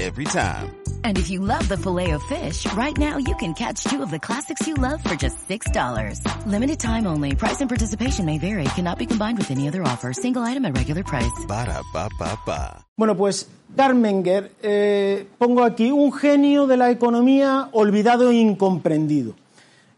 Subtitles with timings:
[0.00, 0.74] Every time.
[1.04, 4.10] And if you love the filet of fish, right now you can catch two of
[4.10, 6.46] the classics you love for just $6.
[6.46, 7.34] Limited time only.
[7.36, 8.64] Price and participation may vary.
[8.74, 10.12] Cannot be combined with any other offer.
[10.12, 11.46] Single item at regular price.
[11.46, 12.86] Ba da ba ba ba.
[12.96, 19.34] Bueno, pues Carmenger, eh, pongo aquí un genio de la economía olvidado e incomprendido.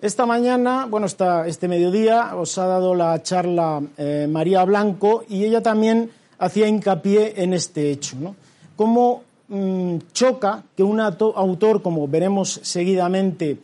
[0.00, 5.44] Esta mañana, bueno, esta, este mediodía, os ha dado la charla eh, María Blanco y
[5.44, 8.36] ella también hacía hincapié en este hecho, ¿no?
[8.76, 13.58] Cómo mm, choca que un autor, como veremos seguidamente,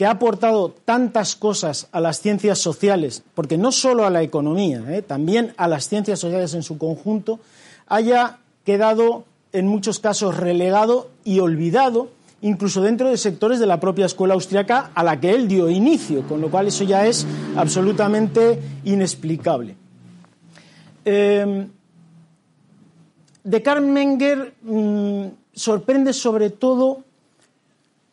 [0.00, 4.82] que ha aportado tantas cosas a las ciencias sociales, porque no solo a la economía,
[4.88, 5.02] ¿eh?
[5.02, 7.38] también a las ciencias sociales en su conjunto,
[7.86, 12.08] haya quedado en muchos casos relegado y olvidado,
[12.40, 16.26] incluso dentro de sectores de la propia escuela austriaca a la que él dio inicio,
[16.26, 17.26] con lo cual eso ya es
[17.56, 19.76] absolutamente inexplicable.
[21.04, 21.66] Eh,
[23.44, 27.04] de Karl Menger mm, sorprende sobre todo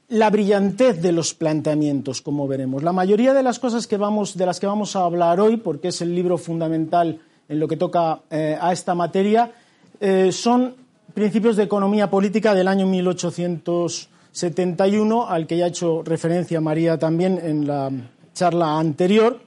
[0.09, 2.84] la brillantez de los planteamientos, como veremos.
[2.84, 5.89] La mayoría de las cosas que vamos, de las que vamos a hablar hoy, porque
[5.89, 7.19] es el libro fundamental
[7.50, 9.52] en lo que toca eh, a esta materia,
[10.00, 10.75] eh, son
[11.14, 17.38] principios de economía política del año 1871, al que ya ha hecho referencia María también
[17.44, 17.91] en la
[18.34, 19.41] charla anterior.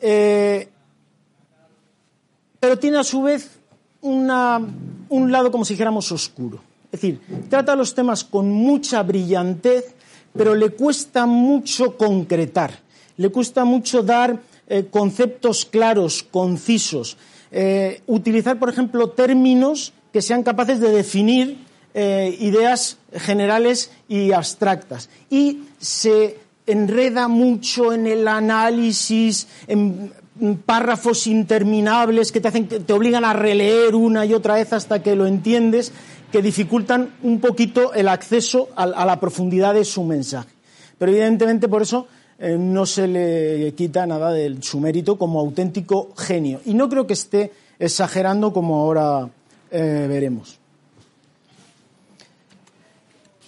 [0.00, 0.68] Eh,
[2.60, 3.61] pero tiene a su vez
[4.02, 4.60] una-
[5.08, 6.60] un lado, como si dijéramos, oscuro.
[6.92, 9.94] Es decir, trata los temas con mucha brillantez,
[10.36, 12.80] pero le cuesta mucho concretar,
[13.16, 17.16] le cuesta mucho dar eh, conceptos claros, concisos,
[17.50, 21.58] eh, utilizar, por ejemplo, términos que sean capaces de definir
[21.94, 25.10] eh, ideas generales y abstractas.
[25.28, 30.12] Y se enreda mucho en el análisis, en
[30.64, 35.14] párrafos interminables que te, hacen, te obligan a releer una y otra vez hasta que
[35.14, 35.92] lo entiendes,
[36.30, 40.48] que dificultan un poquito el acceso a, a la profundidad de su mensaje.
[40.98, 42.06] Pero evidentemente por eso
[42.44, 46.60] eh, no se le quita nada de su mérito como auténtico genio.
[46.64, 49.30] Y no creo que esté exagerando como ahora
[49.70, 50.58] eh, veremos.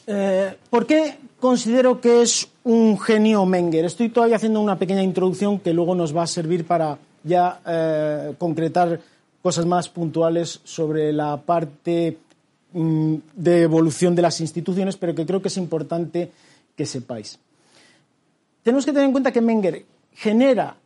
[0.06, 3.84] Eh, ¿Por qué considero que es un genio Menger?
[3.84, 8.32] Estoy todavía haciendo una pequeña introducción que luego nos va a servir para ya eh,
[8.38, 8.98] concretar
[9.42, 12.16] cosas más puntuales sobre la parte
[12.72, 16.32] mm, de evolución de las instituciones, pero que creo que es importante
[16.74, 17.38] que sepáis.
[18.62, 19.84] Tenemos que tener en cuenta que Menger
[20.14, 20.78] genera,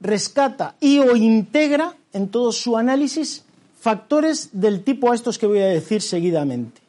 [0.00, 3.44] rescata y o integra en todo su análisis
[3.78, 6.80] factores del tipo a estos que voy a decir seguidamente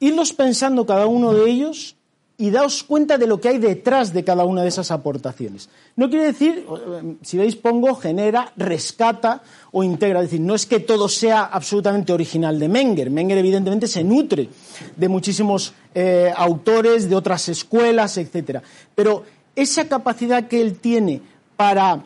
[0.00, 1.94] irlos pensando cada uno de ellos
[2.42, 5.68] y daos cuenta de lo que hay detrás de cada una de esas aportaciones.
[5.94, 10.18] No quiere decir, eh, si veis, pongo, genera, rescata o integra.
[10.18, 13.10] Es decir, no es que todo sea absolutamente original de Menger.
[13.10, 14.48] Menger, evidentemente, se nutre
[14.96, 18.58] de muchísimos eh, autores, de otras escuelas, etc.
[18.92, 19.22] Pero
[19.54, 21.22] esa capacidad que él tiene
[21.56, 22.02] para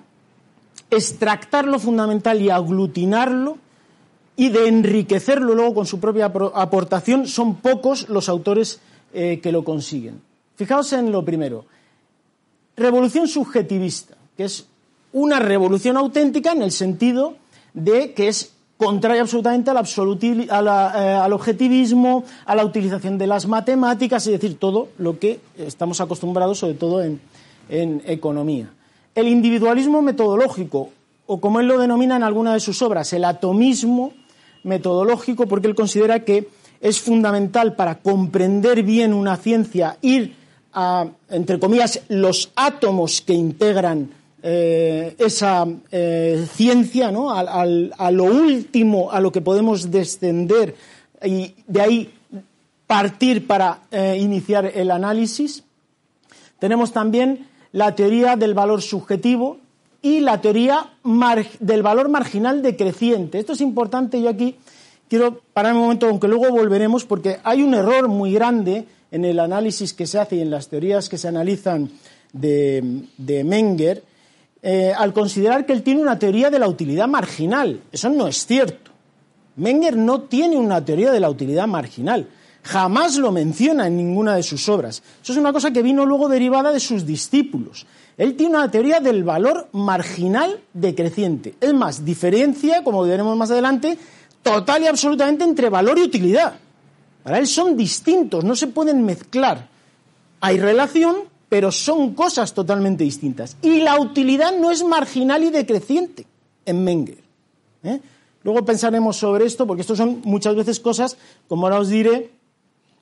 [0.91, 3.57] extractar lo fundamental y aglutinarlo
[4.37, 8.81] y de enriquecerlo luego con su propia aportación, son pocos los autores
[9.15, 10.26] eh, que lo consiguen.
[10.57, 11.67] Fijaos en lo primero.
[12.77, 14.67] Revolución subjetivista, que es
[15.13, 17.37] una revolución auténtica en el sentido
[17.75, 23.27] de que es contraria absolutamente al, a la, eh, al objetivismo, a la utilización de
[23.27, 27.21] las matemáticas, es decir, todo lo que estamos acostumbrados, sobre todo en,
[27.69, 28.71] en economía.
[29.15, 30.91] El individualismo metodológico,
[31.27, 34.13] o como él lo denomina en alguna de sus obras, el atomismo
[34.63, 36.49] metodológico, porque él considera que
[36.81, 40.46] es fundamental para comprender bien una ciencia ir
[41.31, 44.11] entre comillas, los átomos que integran
[44.43, 47.33] eh, esa eh, ciencia, ¿no?
[47.33, 50.75] A lo último a lo que podemos descender
[51.25, 52.15] y de ahí
[52.87, 55.65] partir para eh, iniciar el análisis.
[56.59, 59.59] Tenemos también la teoría del valor subjetivo
[60.03, 60.91] y la teoría
[61.59, 63.39] del valor marginal decreciente.
[63.39, 64.57] Esto es importante, yo aquí
[65.09, 69.41] quiero parar un momento, aunque luego volveremos, porque hay un error muy grande en el
[69.41, 71.91] análisis que se hace y en las teorías que se analizan
[72.35, 74.05] de, Menger,
[74.63, 77.81] eh, al considerar que él tiene una teoría de la utilidad marginal.
[77.91, 78.91] Eso no es cierto.
[79.57, 82.29] Menger no tiene una teoría de la utilidad marginal.
[82.63, 85.03] Jamás lo menciona en ninguna de sus obras.
[85.23, 87.87] Eso es una cosa que vino luego derivada de sus discípulos.
[88.19, 91.55] Él tiene una teoría del valor marginal decreciente.
[91.59, 93.97] Es más, diferencia, como veremos más adelante,
[94.43, 96.66] total y absolutamente entre valor y utilidad.
[97.27, 99.67] Para él son distintos, no se pueden mezclar.
[100.41, 101.17] Hay relación,
[101.49, 103.57] pero son cosas totalmente distintas.
[103.63, 106.25] Y la utilidad no es marginal y decreciente
[106.65, 107.19] en Menger.
[107.83, 108.01] ¿eh?
[108.45, 111.17] Luego pensaremos sobre esto, porque esto son muchas veces cosas,
[111.49, 112.31] como ahora os diré,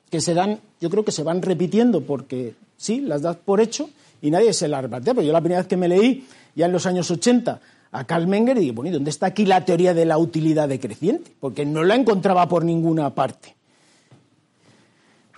[0.09, 3.91] que se dan, yo creo que se van repitiendo, porque sí, las das por hecho
[4.23, 5.13] y nadie se las repartea.
[5.13, 6.25] Pero yo la primera vez que me leí,
[6.55, 7.61] ya en los años 80,
[7.91, 11.31] a Karl Menger, dije, bueno, ¿y dónde está aquí la teoría de la utilidad decreciente?
[11.39, 13.55] Porque no la encontraba por ninguna parte.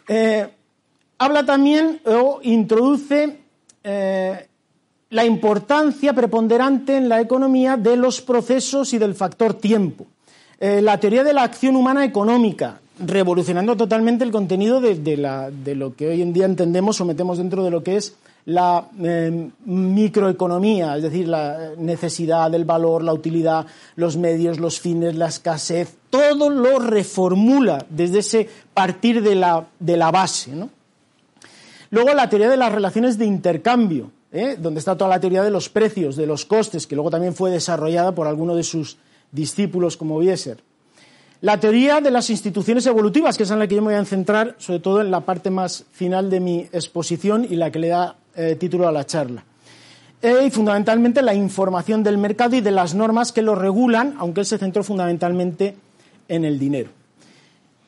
[0.08, 0.48] Eh,
[1.18, 3.40] habla también o introduce
[3.84, 4.48] eh,
[5.10, 10.06] la importancia preponderante en la economía de los procesos y del factor tiempo.
[10.60, 16.08] Eh, la teoría de la acción humana económica, revolucionando totalmente el contenido de, lo que
[16.08, 18.16] hoy en día entendemos o metemos dentro de lo que es
[18.48, 23.66] la eh, microeconomía, es decir, la necesidad, el valor, la utilidad,
[23.98, 29.98] los medios, los fines, la escasez, todo lo reformula desde ese partir de la, de
[29.98, 30.52] la base.
[31.90, 34.56] Luego la teoría de las relaciones de intercambio, ¿eh?
[34.58, 37.52] donde está toda la teoría de los precios, de los costes, que luego también fue
[37.52, 38.98] desarrollada por alguno de sus
[39.30, 40.64] discípulos como Bieser.
[41.42, 44.06] La teoría de las instituciones evolutivas, que es en la que yo me voy a
[44.06, 47.90] centrar, sobre todo en la parte más final de mi exposición y la que le
[47.90, 49.44] da eh, título a la charla.
[50.22, 54.42] Eh, y fundamentalmente la información del mercado y de las normas que lo regulan, aunque
[54.42, 55.76] él se centró fundamentalmente
[56.28, 56.90] en el dinero.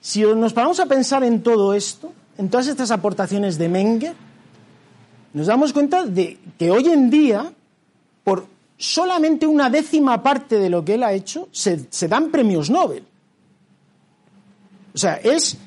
[0.01, 4.13] Si nos paramos a pensar en todo esto, en todas estas aportaciones de Menger,
[5.33, 7.51] nos damos cuenta de que hoy en día,
[8.23, 8.47] por
[8.77, 13.03] solamente una décima parte de lo que él ha hecho, se, dan premios Nobel.
[14.93, 15.57] O sea, es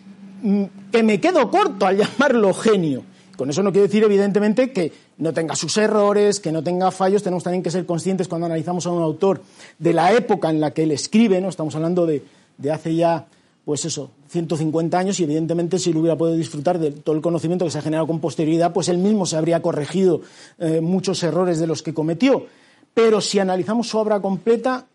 [0.42, 3.04] mm, que me quedo corto al llamarlo genio.
[3.42, 7.24] Con eso no quiero decir, evidentemente, que no tenga sus errores, que no tenga fallos.
[7.24, 9.42] Tenemos también que ser conscientes cuando analizamos a un autor
[9.80, 11.48] de la época en la que él escribe, ¿no?
[11.48, 12.22] Estamos hablando de,
[12.56, 13.26] de hace ya
[13.64, 17.64] pues eso, 150 años y evidentemente si lo hubiera podido disfrutar de todo el conocimiento
[17.64, 20.20] que se ha generado con posterioridad, pues él mismo se habría corregido
[20.60, 22.46] eh, muchos errores de los que cometió.
[22.94, 24.86] Pero si analizamos su obra completa,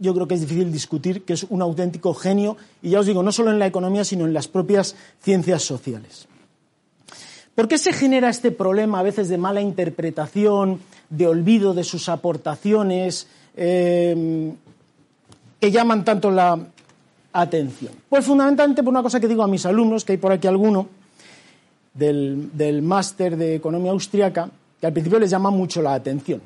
[0.00, 3.22] yo creo que es difícil discutir que es un auténtico genio, y ya os digo,
[3.22, 6.26] no solo en la economía, sino en las propias ciencias sociales.
[7.60, 10.80] ¿Por qué se genera este problema a veces de mala interpretación,
[11.10, 14.54] de olvido de sus aportaciones, eh,
[15.60, 16.58] que llaman tanto la,
[17.34, 17.92] atención?
[18.08, 20.88] Pues fundamentalmente por una cosa que digo a mis alumnos, que hay por aquí alguno,
[21.92, 24.48] del, máster de economía austriaca,
[24.80, 26.40] que al principio les llama mucho la atención.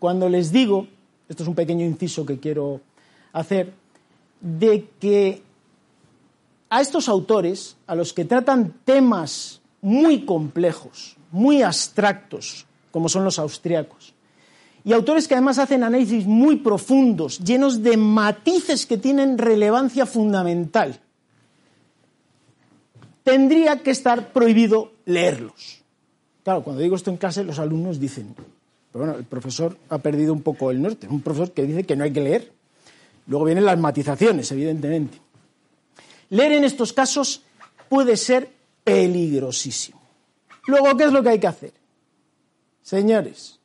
[0.00, 0.88] Cuando les digo,
[1.28, 2.80] esto es un pequeño inciso que quiero
[3.32, 3.72] hacer,
[4.40, 5.42] de que
[6.70, 13.38] a estos autores, a los que tratan temas muy complejos, muy abstractos, como son los
[13.38, 14.14] austriacos,
[14.82, 20.98] y autores que además hacen análisis muy profundos, llenos de matices que tienen relevancia fundamental.
[23.22, 25.82] Tendría que estar prohibido leerlos.
[26.42, 30.32] Claro, cuando digo esto en clase, los alumnos dicen, pero bueno, el profesor ha perdido
[30.32, 32.52] un poco el norte, un profesor que dice que no hay que leer.
[33.28, 35.18] Luego vienen las matizaciones, evidentemente.
[36.30, 37.42] Leer en estos casos
[37.88, 38.55] puede ser
[38.86, 40.00] peligrosísimo.
[40.68, 41.72] Luego, ¿qué es lo que hay que hacer?
[42.82, 43.58] Señores,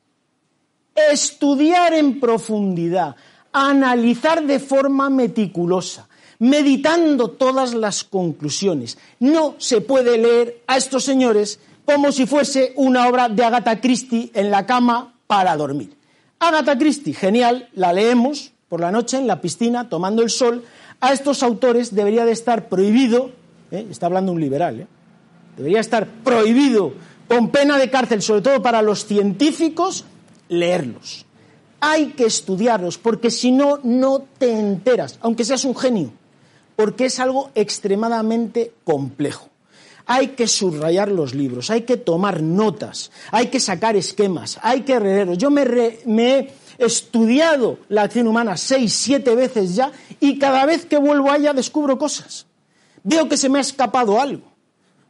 [0.96, 3.14] estudiar en profundidad,
[3.52, 6.08] analizar de forma meticulosa,
[6.40, 8.98] meditando todas las conclusiones.
[9.20, 14.32] No se puede leer a estos señores como si fuese una obra de Agatha Christie
[14.34, 15.96] en la cama para dormir.
[16.40, 20.64] Agatha Christie, genial, la leemos por la noche en la piscina tomando el sol.
[21.00, 23.30] A estos autores debería de estar prohibido,
[23.70, 23.86] ¿eh?
[23.88, 24.86] está hablando un liberal, ¿eh?
[25.56, 26.92] Debería estar prohibido
[27.28, 30.04] con pena de cárcel, sobre todo para los científicos,
[30.48, 31.24] leerlos.
[31.80, 36.12] Hay que estudiarlos, porque si no, no te enteras, aunque seas un genio,
[36.76, 39.48] porque es algo extremadamente complejo.
[40.04, 44.98] Hay que subrayar los libros, hay que tomar notas, hay que sacar esquemas, hay que
[44.98, 45.38] leerlos.
[45.38, 45.64] Yo me,
[46.04, 51.30] me he estudiado la acción humana seis, siete veces ya y cada vez que vuelvo
[51.30, 52.46] a ella descubro cosas.
[53.04, 54.51] Veo que se me ha escapado algo.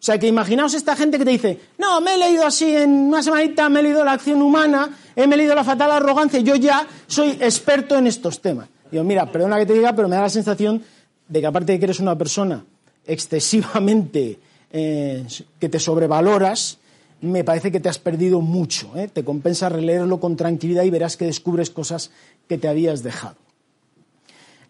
[0.03, 2.91] O sea, que imaginaos esta gente que te dice, no, me he leído así en
[2.91, 6.85] una semanita, me he leído la acción humana, he leído la fatal arrogancia, yo ya
[7.07, 8.69] soy experto en estos temas.
[8.91, 10.83] Digo, mira, perdona que te diga, pero me da la sensación
[11.29, 12.65] de que aparte de que eres una persona
[13.07, 14.41] excesivamente
[14.73, 15.25] eh,
[15.61, 16.79] que te sobrevaloras,
[17.21, 18.91] me parece que te has perdido mucho.
[18.97, 19.07] ¿eh?
[19.07, 22.11] Te compensa releerlo con tranquilidad y verás que descubres cosas
[22.49, 23.37] que te habías dejado.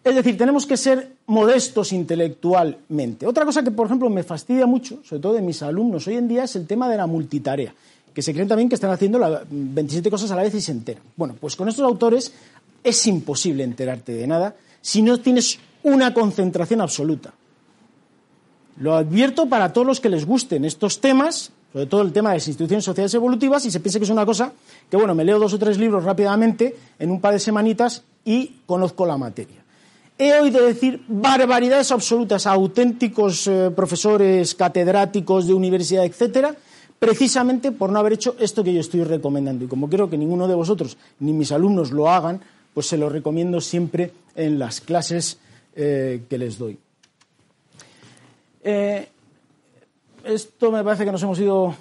[0.03, 3.25] Es decir, tenemos que ser modestos intelectualmente.
[3.25, 6.27] Otra cosa que, por ejemplo, me fastidia mucho, sobre todo de mis alumnos hoy en
[6.27, 7.73] día, es el tema de la multitarea,
[8.13, 9.19] que se creen también que están haciendo
[9.49, 11.03] 27 cosas a la vez y se enteran.
[11.15, 12.33] Bueno, pues con estos autores
[12.83, 17.33] es imposible enterarte de nada si no tienes una concentración absoluta.
[18.79, 22.37] Lo advierto para todos los que les gusten estos temas, sobre todo el tema de
[22.37, 24.51] las instituciones sociales evolutivas, y se piense que es una cosa
[24.89, 28.57] que, bueno, me leo dos o tres libros rápidamente en un par de semanitas y
[28.65, 29.62] conozco la materia.
[30.17, 36.55] He oído decir barbaridades absolutas a auténticos eh, profesores, catedráticos de universidad, etcétera,
[36.99, 39.65] precisamente por no haber hecho esto que yo estoy recomendando.
[39.65, 42.41] Y como quiero que ninguno de vosotros ni mis alumnos lo hagan,
[42.73, 45.39] pues se lo recomiendo siempre en las clases
[45.75, 46.77] eh, que les doy.
[48.63, 49.09] Eh,
[50.23, 51.75] esto me parece que nos hemos ido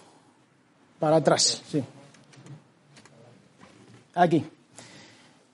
[0.98, 1.62] para atrás.
[1.70, 1.82] Sí.
[4.14, 4.44] Aquí.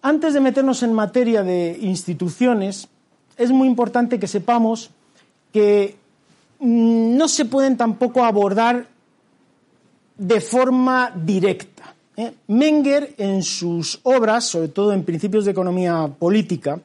[0.03, 2.89] Antes de meternos en materia de instituciones,
[3.37, 4.91] es muy importante que sepamos
[5.53, 5.97] que
[6.61, 8.87] mm, no se pueden tampoco abordar
[10.17, 11.95] de forma directa.
[12.17, 12.35] ¿eh?
[12.49, 16.81] Menger, en sus obras, sobre todo en Principios de Economía Política,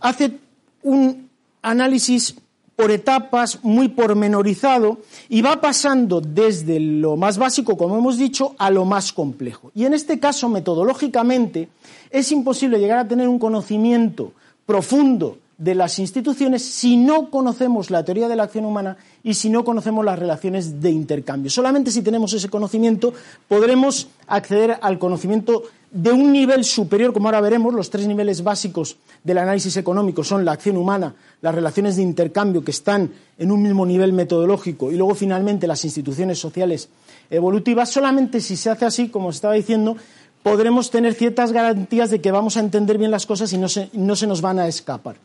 [0.00, 0.38] hace
[0.82, 1.28] un
[1.62, 2.36] análisis
[2.80, 8.70] por etapas, muy pormenorizado, y va pasando desde lo más básico, como hemos dicho, a
[8.70, 9.70] lo más complejo.
[9.74, 11.68] Y en este caso, metodológicamente,
[12.10, 14.32] es imposible llegar a tener un conocimiento
[14.64, 19.50] profundo de las instituciones si no conocemos la teoría de la acción humana y si
[19.50, 21.50] no conocemos las relaciones de intercambio.
[21.50, 23.12] Solamente si tenemos ese conocimiento
[23.46, 28.96] podremos acceder al conocimiento de un nivel superior, como ahora veremos, los tres niveles básicos
[29.24, 33.62] del análisis económico son la acción humana, las relaciones de intercambio que están en un
[33.62, 36.88] mismo nivel metodológico y luego finalmente las instituciones sociales
[37.28, 37.90] evolutivas.
[37.90, 39.96] Solamente si se hace así, como estaba diciendo,
[40.42, 43.90] podremos tener ciertas garantías de que vamos a entender bien las cosas y no se,
[43.92, 45.16] no se nos van a escapar.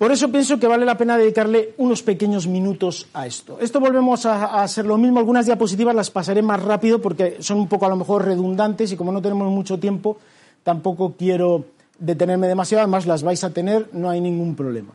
[0.00, 3.58] Por eso pienso que vale la pena dedicarle unos pequeños minutos a esto.
[3.60, 5.18] Esto volvemos a, hacer lo mismo.
[5.18, 8.96] Algunas diapositivas las pasaré más rápido porque son un poco a lo mejor redundantes y
[8.96, 10.16] como no tenemos mucho tiempo,
[10.62, 11.66] tampoco quiero
[11.98, 12.80] detenerme demasiado.
[12.80, 14.94] Además, las vais a tener, no hay ningún problema.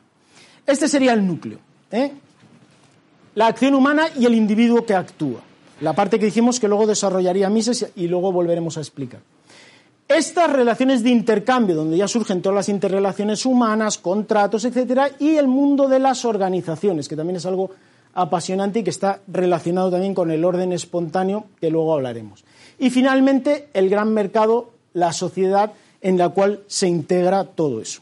[0.65, 1.59] Este sería el núcleo.
[1.91, 2.11] ¿eh?
[3.35, 5.41] La acción humana y el individuo que actúa.
[5.81, 9.19] La parte que dijimos que luego desarrollaría Mises y luego volveremos a explicar.
[10.07, 15.47] Estas relaciones de intercambio, donde ya surgen todas las interrelaciones humanas, contratos, etcétera, y el
[15.47, 17.71] mundo de las organizaciones, que también es algo
[18.13, 22.45] apasionante y que está relacionado también con el orden espontáneo, que luego hablaremos.
[22.77, 28.01] Y finalmente, el gran mercado, la sociedad en la cual se integra todo eso.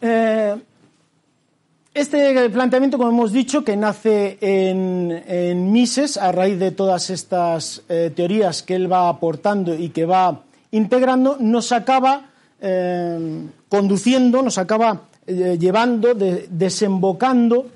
[0.00, 0.56] Eh,
[1.96, 8.12] este planteamiento, como hemos dicho, que nace en, Mises a raíz de todas estas eh,
[8.14, 12.28] teorías que él va aportando y que va integrando, nos acaba
[12.60, 17.66] eh, conduciendo, nos acaba eh, llevando, desembocando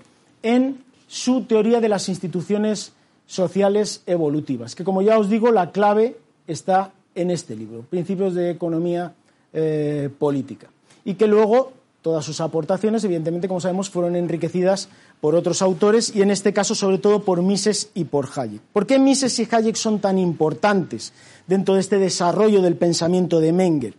[0.43, 2.93] en su teoría de las instituciones
[3.27, 8.50] sociales evolutivas, que como ya os digo, la clave está en este libro, Principios de
[8.50, 9.15] Economía
[10.19, 10.69] Política,
[11.05, 14.88] y que luego Todas sus aportaciones, evidentemente, como sabemos, fueron enriquecidas
[15.21, 18.62] por otros autores y en este caso, sobre todo, por Mises y por Hayek.
[18.73, 21.12] ¿Por qué Mises y Hayek son tan importantes
[21.47, 23.95] dentro de este desarrollo del pensamiento de Menger?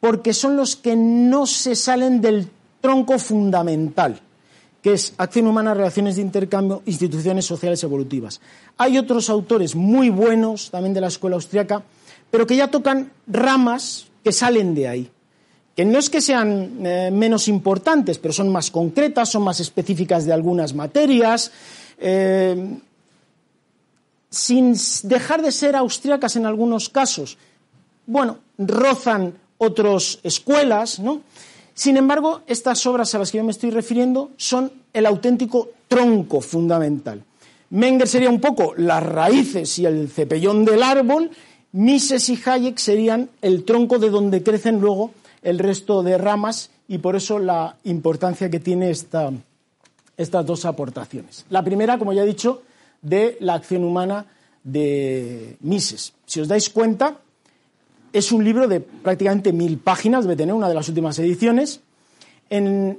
[0.00, 2.48] Porque son los que no se salen del
[2.80, 4.20] tronco fundamental,
[4.82, 8.40] que es acción humana, relaciones de intercambio, instituciones sociales evolutivas.
[8.76, 11.84] Hay otros autores muy buenos, también de la escuela austriaca,
[12.28, 15.10] pero que ya tocan ramas que salen de ahí
[15.76, 20.24] que no es que sean eh, menos importantes, pero son más concretas, son más específicas
[20.24, 21.52] de algunas materias,
[21.98, 22.78] eh,
[24.30, 27.36] sin dejar de ser austríacas en algunos casos.
[28.06, 31.20] Bueno, rozan otras escuelas, ¿no?
[31.74, 36.40] Sin embargo, estas obras a las que yo me estoy refiriendo son el auténtico tronco
[36.40, 37.22] fundamental.
[37.68, 41.30] Menger sería un poco las raíces y el cepellón del árbol,
[41.72, 45.10] Mises y Hayek serían el tronco de donde crecen luego
[45.46, 49.30] el resto de ramas y por eso la importancia que tiene esta,
[50.16, 51.46] estas dos aportaciones.
[51.50, 52.62] La primera, como ya he dicho,
[53.00, 54.26] de la acción humana
[54.64, 56.14] de Mises.
[56.26, 57.18] Si os dais cuenta,
[58.12, 61.80] es un libro de prácticamente mil páginas, debe tener una de las últimas ediciones,
[62.50, 62.98] en,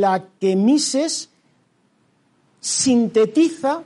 [0.00, 1.28] la que Mises
[2.58, 3.82] sintetiza,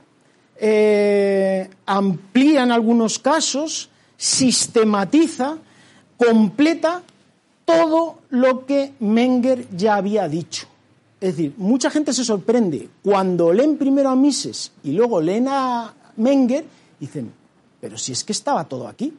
[0.55, 5.57] eh, amplía en algunos casos, sistematiza,
[6.15, 7.03] completa
[7.67, 10.67] todo lo que Menger ya había dicho.
[11.19, 15.93] Es decir, mucha gente se sorprende cuando leen primero a Mises y luego leen a
[16.15, 16.63] Menger
[16.97, 17.33] dicen,
[17.81, 19.13] pero si es que estaba todo aquí.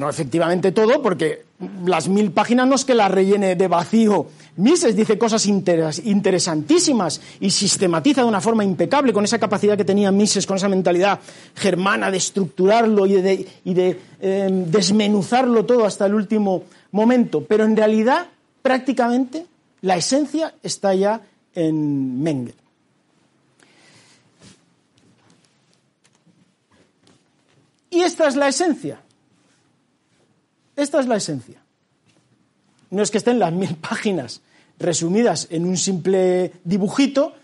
[0.00, 1.42] No efectivamente todo, porque
[1.84, 4.28] las mil páginas no es que las rellene de vacío.
[4.56, 10.10] Mises dice cosas interesantísimas y sistematiza de una forma impecable con esa capacidad que tenía
[10.10, 11.20] Mises, con esa mentalidad
[11.54, 18.28] germana de estructurarlo y de, em, desmenuzarlo todo hasta el último momento, pero en realidad
[18.62, 19.44] prácticamente
[19.82, 21.20] la esencia está ya
[21.54, 22.54] en Menger.
[27.90, 29.02] Y esta es la esencia.
[30.80, 31.62] Esta es la esencia.
[32.88, 34.40] No es que estén las mil páginas
[34.78, 37.34] resumidas en un simple dibujito,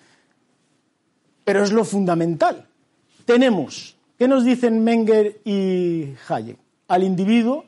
[1.45, 2.67] pero es lo fundamental.
[3.27, 6.57] Tenemos, ¿qué nos dicen Menger y Hayek?
[6.89, 7.67] Al individuo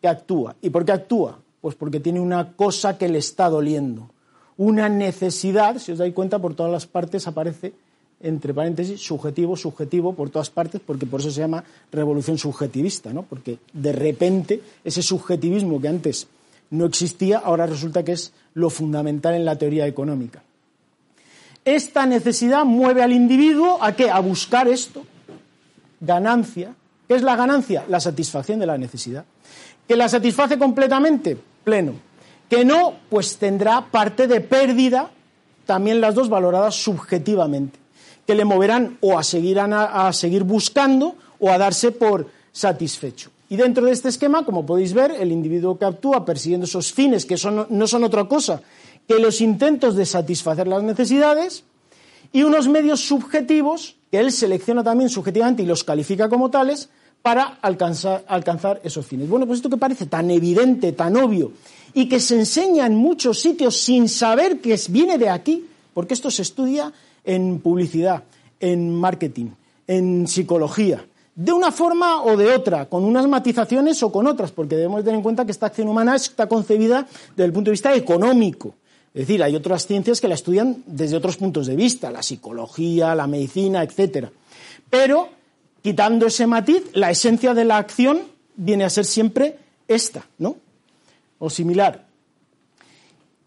[0.00, 0.54] que actúa.
[0.62, 1.40] ¿Y por qué actúa?
[1.60, 4.10] Pues porque tiene una cosa que le está doliendo,
[4.56, 7.72] una necesidad, si os dais cuenta, por todas las partes aparece
[8.22, 13.22] entre paréntesis, subjetivo, subjetivo, por todas partes, porque por eso se llama revolución subjetivista, ¿no?
[13.22, 16.28] Porque de repente ese subjetivismo que antes
[16.70, 20.42] no existía, ahora resulta que es lo fundamental en la teoría económica.
[21.64, 24.10] Esta necesidad mueve al individuo a qué?
[24.10, 25.04] A buscar esto,
[26.00, 26.74] ganancia.
[27.06, 27.84] ¿Qué es la ganancia?
[27.88, 29.24] La satisfacción de la necesidad.
[29.86, 31.36] ¿Que la satisface completamente?
[31.64, 31.94] Pleno.
[32.48, 35.10] Que no, pues tendrá parte de pérdida,
[35.66, 37.81] también las dos valoradas subjetivamente
[38.26, 43.30] que le moverán o a seguir, a, seguir buscando o a darse por satisfecho.
[43.48, 47.26] Y dentro de este esquema, como podéis ver, el individuo que actúa persiguiendo esos fines,
[47.26, 47.36] que
[47.68, 48.62] no son otra cosa
[49.06, 51.64] que los intentos de satisfacer las necesidades,
[52.32, 56.88] y unos medios subjetivos que él selecciona también subjetivamente y los califica como tales
[57.20, 59.28] para alcanzar, alcanzar esos fines.
[59.28, 61.52] Bueno, pues esto que parece tan evidente, tan obvio,
[61.94, 66.30] y que se enseña en muchos sitios sin saber que viene de aquí, porque esto
[66.30, 66.92] se estudia
[67.24, 68.24] en publicidad,
[68.60, 69.50] en marketing,
[69.86, 74.76] en psicología, de una forma o de otra, con unas matizaciones o con otras, porque
[74.76, 77.94] debemos tener en cuenta que esta acción humana está concebida desde el punto de vista
[77.94, 78.74] económico.
[79.14, 83.14] Es decir, hay otras ciencias que la estudian desde otros puntos de vista, la psicología,
[83.14, 84.28] la medicina, etc.
[84.88, 85.28] Pero,
[85.82, 88.22] quitando ese matiz, la esencia de la acción
[88.56, 90.56] viene a ser siempre esta, ¿no?
[91.38, 92.06] O similar.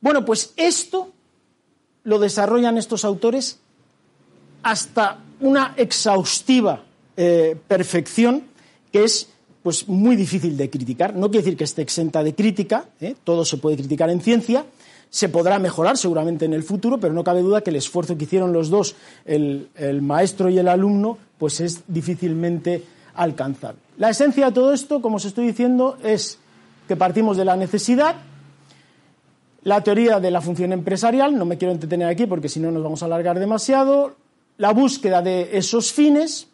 [0.02, 1.12] Bueno, pues esto
[2.04, 3.60] lo desarrollan estos autores
[4.66, 6.84] hasta una exhaustiva
[7.16, 8.44] eh, perfección
[8.92, 9.30] que es
[9.62, 11.16] pues muy difícil de criticar.
[11.16, 13.16] No quiere decir que esté exenta de crítica, ¿eh?
[13.24, 14.66] todo se puede criticar en ciencia,
[15.12, 18.24] se podrá mejorar seguramente en el futuro, pero no cabe duda que el esfuerzo que
[18.24, 23.80] hicieron los dos, el, el maestro y el alumno, pues es difícilmente alcanzable.
[23.98, 26.40] La esencia de todo esto, como os estoy diciendo, es
[26.88, 28.16] que partimos de la necesidad,
[29.62, 32.82] la teoría de la función empresarial, no me quiero entretener aquí porque si no nos
[32.82, 34.16] vamos a alargar demasiado,
[34.58, 36.48] la búsqueda de esos fines,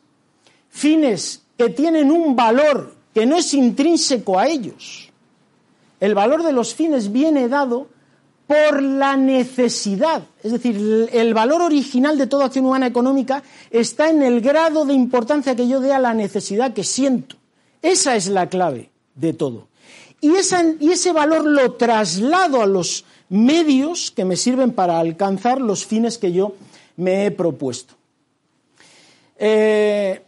[0.69, 5.09] fines que tienen un valor que no es intrínseco a ellos.
[5.99, 7.87] El valor de los fines viene dado
[8.47, 10.23] por la necesidad.
[10.43, 14.93] Es decir, el valor original de toda acción humana económica está en el grado de
[14.93, 17.37] importancia que yo dé a la necesidad que siento.
[17.81, 19.67] Esa es la clave de todo.
[20.19, 25.85] Y, y ese valor lo traslado a los medios que me sirven para alcanzar los
[25.85, 26.53] fines que yo
[27.01, 27.95] me he propuesto.
[29.37, 30.21] Eh,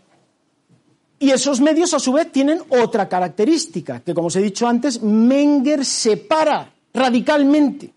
[1.20, 5.02] y esos medios, a su vez, tienen otra característica, que, como os he dicho antes,
[5.02, 7.94] Menger separa radicalmente.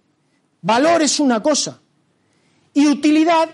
[0.61, 1.81] Valor es una cosa
[2.75, 3.49] y utilidad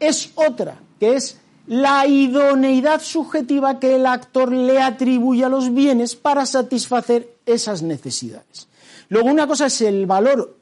[0.00, 6.16] es otra, que es la idoneidad subjetiva que el actor le atribuye a los bienes
[6.16, 8.68] para satisfacer esas necesidades.
[9.08, 10.56] Luego, una cosa es el valor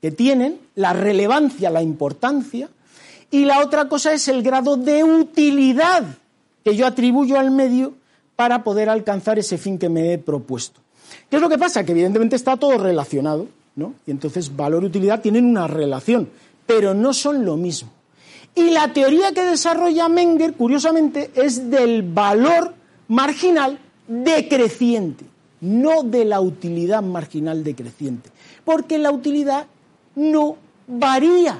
[0.00, 2.68] que tienen, la relevancia, la importancia,
[3.32, 6.04] y la otra cosa es el grado de utilidad
[6.62, 7.94] que yo atribuyo al medio
[8.36, 10.80] para poder alcanzar ese fin que me he propuesto.
[11.30, 11.82] ¿Qué es lo que pasa?
[11.82, 13.94] Que evidentemente está todo relacionado, ¿no?
[14.06, 16.28] Y entonces valor y utilidad tienen una relación,
[16.66, 17.90] pero no son lo mismo.
[18.54, 22.74] Y la teoría que desarrolla Menger, curiosamente, es del valor
[23.08, 25.24] marginal decreciente,
[25.62, 28.28] no de la utilidad marginal decreciente,
[28.66, 29.66] porque la utilidad
[30.16, 31.58] no varía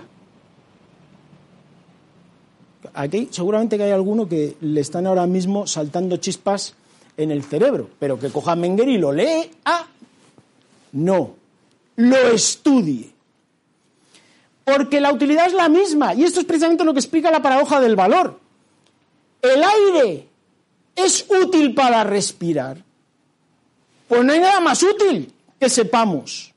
[2.95, 6.75] aquí seguramente que hay alguno que le están ahora mismo saltando chispas
[7.17, 9.51] en el cerebro, pero que coja Menger y lo lee.
[9.65, 9.87] Ah,
[10.93, 11.35] no,
[11.97, 13.11] lo estudie.
[14.65, 17.81] Porque la utilidad es la misma, y esto es precisamente lo que explica la paradoja
[17.81, 18.39] del valor.
[19.43, 20.29] El aire
[20.95, 22.85] es útil para respirar.
[24.09, 26.53] Pues no hay nada más útil que sepamos.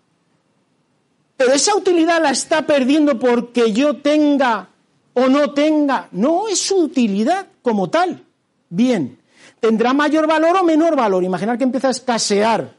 [1.38, 4.70] Pero esa utilidad la está perdiendo porque yo tenga
[5.16, 8.22] o no tenga, no es su utilidad como tal.
[8.70, 9.18] Bien,
[9.60, 11.24] ¿tendrá mayor valor o menor valor?
[11.24, 12.74] Imaginar que empieza a escasear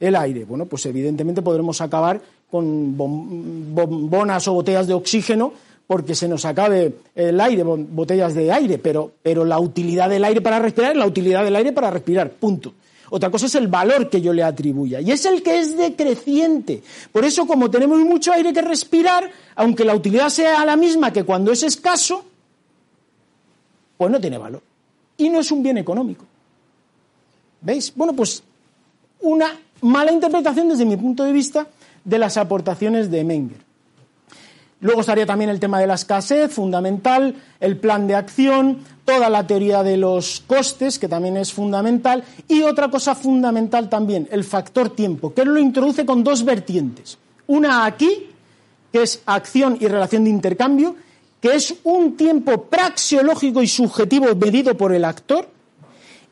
[0.00, 0.44] el aire.
[0.44, 5.52] Bueno, pues evidentemente podremos acabar con bombonas o botellas de oxígeno
[5.86, 10.40] porque se nos acabe el aire, botellas de aire, pero, pero la utilidad del aire
[10.40, 12.72] para respirar es la utilidad del aire para respirar, punto.
[13.10, 15.00] Otra cosa es el valor que yo le atribuya.
[15.00, 16.82] Y es el que es decreciente.
[17.12, 21.24] Por eso, como tenemos mucho aire que respirar, aunque la utilidad sea la misma que
[21.24, 22.24] cuando es escaso,
[23.96, 24.62] pues no tiene valor.
[25.16, 26.24] Y no es un bien económico.
[27.60, 27.92] ¿Veis?
[27.94, 28.42] Bueno, pues
[29.20, 31.66] una mala interpretación desde mi punto de vista
[32.04, 33.66] de las aportaciones de Menger.
[34.80, 39.46] Luego estaría también el tema de la escasez, fundamental, el plan de acción, toda la
[39.46, 44.90] teoría de los costes, que también es fundamental, y otra cosa fundamental también, el factor
[44.90, 47.16] tiempo, que él lo introduce con dos vertientes.
[47.46, 48.26] Una aquí,
[48.92, 50.96] que es acción y relación de intercambio,
[51.40, 55.48] que es un tiempo praxeológico y subjetivo medido por el actor,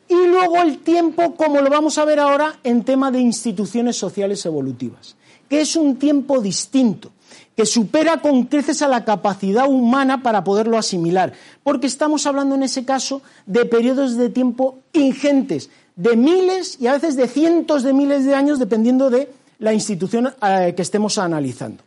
[0.07, 4.45] y luego el tiempo, como lo vamos a ver ahora, en tema de instituciones sociales
[4.45, 5.15] evolutivas,
[5.49, 7.11] que es un tiempo distinto
[7.55, 12.63] que supera con creces a la capacidad humana para poderlo asimilar, porque estamos hablando en
[12.63, 17.93] ese caso de periodos de tiempo ingentes, de miles y a veces de cientos de
[17.93, 21.81] miles de años, dependiendo de la institución eh, que estemos analizando.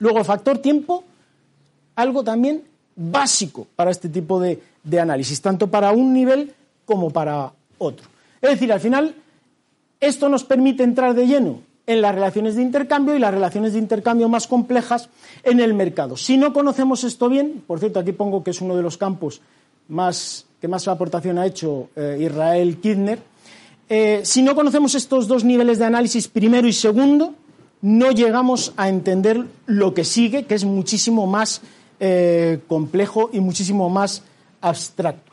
[0.00, 1.04] Luego, el factor tiempo,
[1.94, 2.64] algo también
[2.96, 6.52] básico para este tipo de, de análisis, tanto para un nivel
[6.84, 8.06] como para otro.
[8.40, 9.14] Es decir, al final,
[10.00, 13.80] esto nos permite entrar de lleno en las relaciones de intercambio y las relaciones de
[13.80, 15.08] intercambio más complejas
[15.42, 16.16] en el mercado.
[16.16, 19.40] Si no conocemos esto bien, por cierto, aquí pongo que es uno de los campos
[19.88, 23.18] más, que más aportación ha hecho eh, Israel Kidner,
[23.88, 27.34] eh, si no conocemos estos dos niveles de análisis, primero y segundo,
[27.82, 31.60] no llegamos a entender lo que sigue, que es muchísimo más
[31.98, 34.22] eh, complejo y muchísimo más
[34.60, 35.32] abstracto.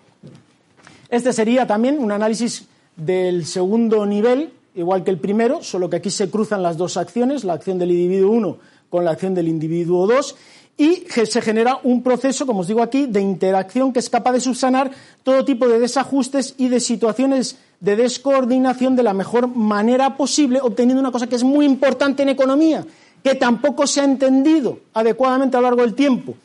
[1.10, 2.65] Este sería también un análisis
[2.96, 7.44] del segundo nivel, igual que el primero, solo que aquí se cruzan las dos acciones,
[7.44, 8.58] la acción del individuo 1
[8.90, 10.36] con la acción del individuo 2,
[10.78, 14.40] y se genera un proceso, como os digo aquí, de interacción que es capaz de
[14.40, 14.92] subsanar
[15.24, 21.02] todo tipo de desajustes y de situaciones de descoordinación de la mejor manera posible, obteniendo
[21.02, 22.86] una cosa que es muy importante en economía,
[23.24, 26.36] que tampoco se ha entendido adecuadamente a lo largo del tiempo,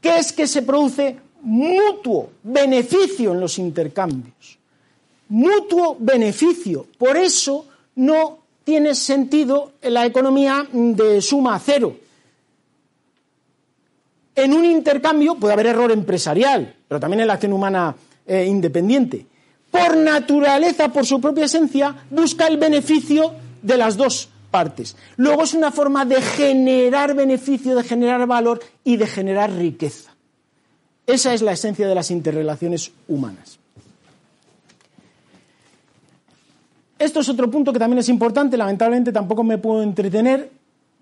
[0.00, 4.58] que es que se produce mutuo beneficio en los intercambios.
[5.28, 6.86] Mutuo beneficio.
[6.98, 11.96] Por eso no tiene sentido la economía de suma cero.
[14.34, 17.94] En un intercambio puede haber error empresarial, pero también en la acción humana
[18.26, 19.26] eh, independiente.
[19.70, 24.96] Por naturaleza, por su propia esencia, busca el beneficio de las dos partes.
[25.16, 30.14] Luego es una forma de generar beneficio, de generar valor y de generar riqueza.
[31.06, 33.58] Esa es la esencia de las interrelaciones humanas.
[36.98, 40.50] Esto es otro punto que también es importante, lamentablemente tampoco me puedo entretener,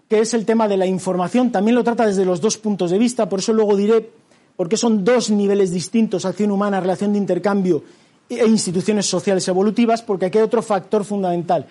[0.09, 1.53] que es el tema de la información.
[1.53, 4.11] También lo trata desde los dos puntos de vista, por eso luego diré
[4.57, 7.83] por qué son dos niveles distintos, acción humana, relación de intercambio
[8.29, 11.67] e instituciones sociales evolutivas, porque aquí hay otro factor fundamental.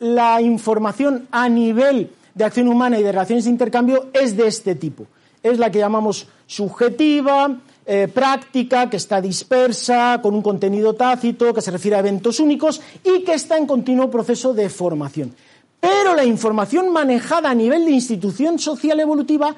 [0.00, 4.74] la información a nivel de acción humana y de relaciones de intercambio es de este
[4.74, 5.06] tipo.
[5.42, 11.60] Es la que llamamos subjetiva, eh, práctica, que está dispersa, con un contenido tácito, que
[11.60, 15.34] se refiere a eventos únicos y que está en continuo proceso de formación.
[15.80, 19.54] Pero la información manejada a nivel de institución social evolutiva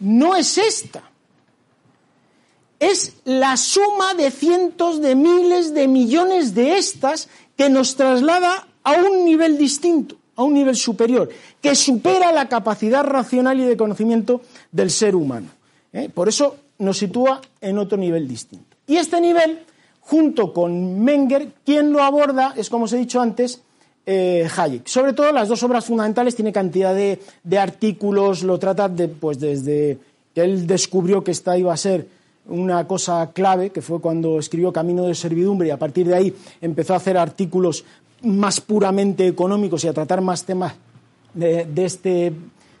[0.00, 1.04] no es esta.
[2.80, 8.94] Es la suma de cientos de miles de millones de estas que nos traslada a
[8.94, 11.28] un nivel distinto, a un nivel superior,
[11.60, 14.40] que supera la capacidad racional y de conocimiento
[14.72, 15.48] del ser humano.
[15.92, 16.08] ¿eh?
[16.08, 18.76] Por eso nos sitúa en otro nivel distinto.
[18.86, 19.60] Y este nivel,
[20.00, 23.62] junto con Menger, quien lo aborda es, como os he dicho antes,
[24.06, 24.88] eh, Hayek.
[24.88, 27.18] Sobre todo las dos obras fundamentales, tiene cantidad de,
[27.58, 29.98] artículos, lo trata de, pues desde
[30.34, 32.08] que él descubrió que esta iba a ser
[32.46, 36.34] una cosa clave, que fue cuando escribió Camino de Servidumbre, y a partir de ahí
[36.62, 37.84] empezó a hacer artículos
[38.22, 40.74] más puramente económicos y a tratar más temas
[41.34, 42.32] de, este,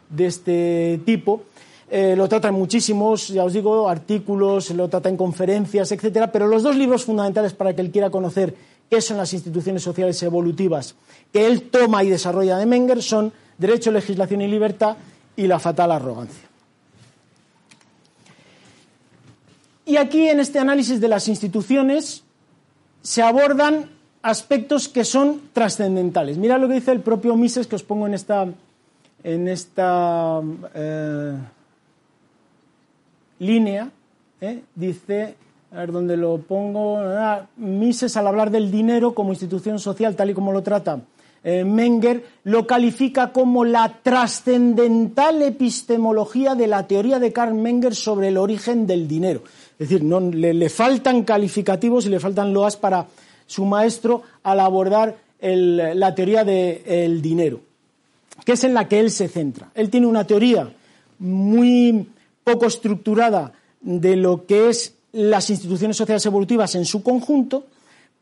[0.08, 1.42] de este tipo.
[1.90, 6.46] Eh, lo trata en muchísimos, ya os digo, artículos, lo trata en conferencias, etcétera, pero
[6.46, 8.54] los dos libros fundamentales para que él quiera conocer
[8.90, 10.94] qué son las instituciones sociales evolutivas
[11.32, 14.96] que él toma y desarrolla de Menger son Derecho, Legislación y Libertad
[15.36, 16.46] y La fatal arrogancia.
[19.86, 22.22] Y aquí en este análisis de las instituciones
[23.00, 26.36] se abordan aspectos que son trascendentales.
[26.36, 28.46] Mira lo que dice el propio Mises que os pongo en esta,
[29.24, 30.42] en esta
[30.74, 31.38] eh,
[33.38, 33.90] línea,
[34.40, 34.62] ¿eh?
[34.74, 35.34] dice,
[35.72, 40.30] a ver dónde lo pongo, ah, Mises al hablar del dinero como institución social, tal
[40.30, 41.00] y como lo trata
[41.44, 48.28] eh, Menger, lo califica como la trascendental epistemología de la teoría de Karl Menger sobre
[48.28, 49.42] el origen del dinero.
[49.78, 53.06] Es decir, no, le, faltan calificativos y le faltan loas para
[53.46, 57.60] su maestro al abordar la teoría del dinero,
[58.44, 59.70] que es en la que él se centra.
[59.74, 60.68] Él tiene una teoría
[61.20, 62.08] muy
[62.48, 67.66] poco estructurada de lo que es las instituciones sociales evolutivas en su conjunto,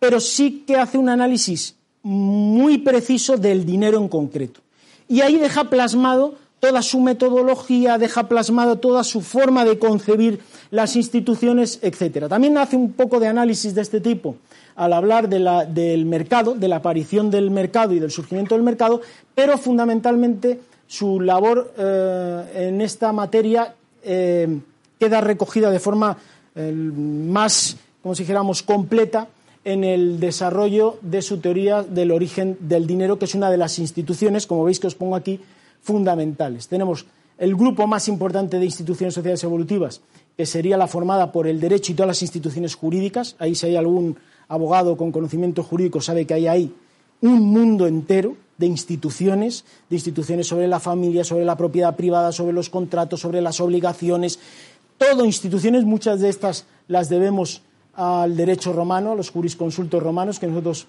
[0.00, 4.60] pero sí que hace un análisis muy preciso del dinero en concreto.
[5.08, 10.40] Y ahí deja plasmado toda su metodología, deja plasmado toda su forma de concebir
[10.72, 12.26] las instituciones, etc.
[12.28, 14.36] También hace un poco de análisis de este tipo
[14.74, 19.00] al hablar del mercado, de la aparición del mercado y del surgimiento del mercado,
[19.36, 23.74] pero fundamentalmente su labor eh, en esta materia
[24.06, 24.60] eh,
[24.98, 26.16] queda recogida de forma
[26.54, 28.14] eh, más, como
[28.64, 29.28] completa
[29.64, 33.78] en el desarrollo de su teoría del origen del dinero, que es una de las
[33.80, 35.40] instituciones, como veis que os pongo aquí,
[35.82, 36.68] fundamentales.
[36.68, 37.04] Tenemos
[37.36, 40.00] el grupo más importante de instituciones sociales evolutivas,
[40.36, 43.34] que sería la formada por el derecho y todas las instituciones jurídicas.
[43.38, 44.16] Ahí si hay algún
[44.48, 46.74] abogado con conocimiento jurídico sabe que hay ahí
[47.20, 52.52] un mundo entero de instituciones, de instituciones sobre la familia, sobre la propiedad privada, sobre
[52.52, 54.38] los contratos, sobre las obligaciones,
[54.98, 57.62] todo instituciones, muchas de estas las debemos
[57.94, 60.86] al derecho romano, a los jurisconsultos romanos, que nosotros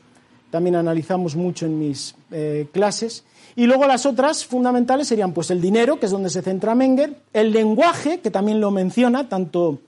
[0.49, 3.25] también analizamos mucho en mis eh, clases.
[3.55, 7.17] Y luego las otras fundamentales serían pues el dinero, que es donde se centra Menger,
[7.33, 9.79] el lenguaje, que también lo menciona tanto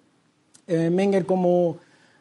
[0.67, 1.77] eh, Menger como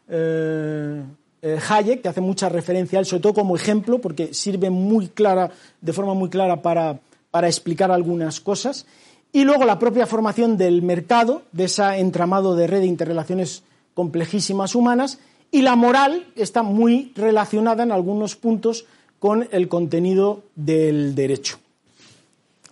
[0.08, 1.02] eh,
[1.42, 5.50] Hayek, que hace mucha referencia a él, sobre todo como ejemplo, porque sirve muy clara,
[5.80, 8.86] de forma muy clara para, para explicar algunas cosas.
[9.32, 13.62] Y luego la propia formación del mercado, de ese entramado de red de interrelaciones
[13.94, 15.18] complejísimas humanas
[15.50, 18.86] y la moral está muy relacionada en algunos puntos
[19.18, 21.58] con el contenido del derecho.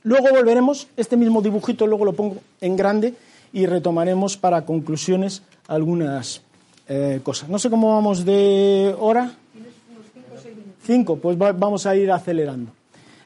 [0.02, 3.14] Luego volveremos, este mismo dibujito luego lo pongo en grande
[3.52, 6.42] y retomaremos para conclusiones algunas
[6.88, 7.48] eh, cosas.
[7.48, 9.32] No sé cómo vamos de hora.
[10.84, 12.70] Cinco, pues vamos a ir acelerando.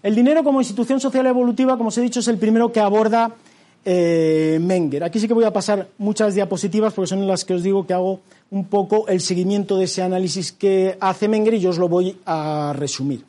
[0.03, 3.33] El dinero como institución social evolutiva, como os he dicho, es el primero que aborda
[3.85, 5.05] eh, Menger.
[5.05, 7.93] Aquí sí que voy a pasar muchas diapositivas porque son las que os digo que
[7.93, 8.21] hago
[8.51, 12.17] un poco el seguimiento de ese análisis que hace Menger y yo os lo voy
[12.25, 13.25] a resumir.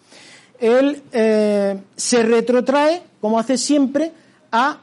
[0.62, 4.14] Él eh, se retrotrae, como hace siempre,
[4.54, 4.78] a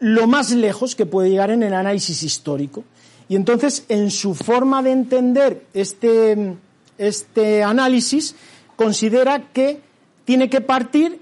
[0.00, 2.84] lo más lejos que puede llegar en el análisis histórico.
[3.30, 6.56] Y entonces, en su forma de entender este,
[6.98, 8.34] este análisis,
[8.74, 9.80] considera que
[10.24, 11.20] tiene que partir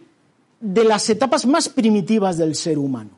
[0.58, 3.10] de las etapas más primitivas del ser humano.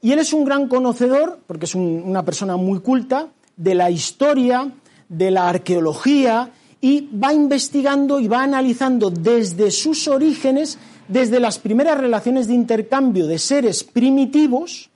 [0.00, 4.72] Y él es un gran conocedor, porque es una persona muy culta, de la historia,
[5.08, 11.98] de la arqueología, y va investigando y va analizando desde sus orígenes, desde las primeras
[11.98, 14.90] relaciones de intercambio de seres primitivos,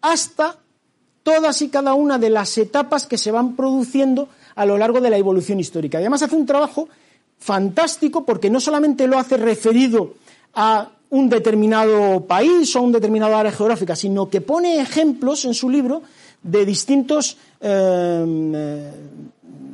[0.00, 0.59] hasta
[1.22, 5.10] todas y cada una de las etapas que se van produciendo a lo largo de
[5.10, 5.98] la evolución histórica.
[5.98, 6.88] además hace un trabajo
[7.38, 10.14] fantástico porque no solamente lo hace referido
[10.54, 15.68] a un determinado país o un determinado área geográfica, sino que pone ejemplos en su
[15.68, 16.02] libro
[16.42, 18.92] de distintos, eh,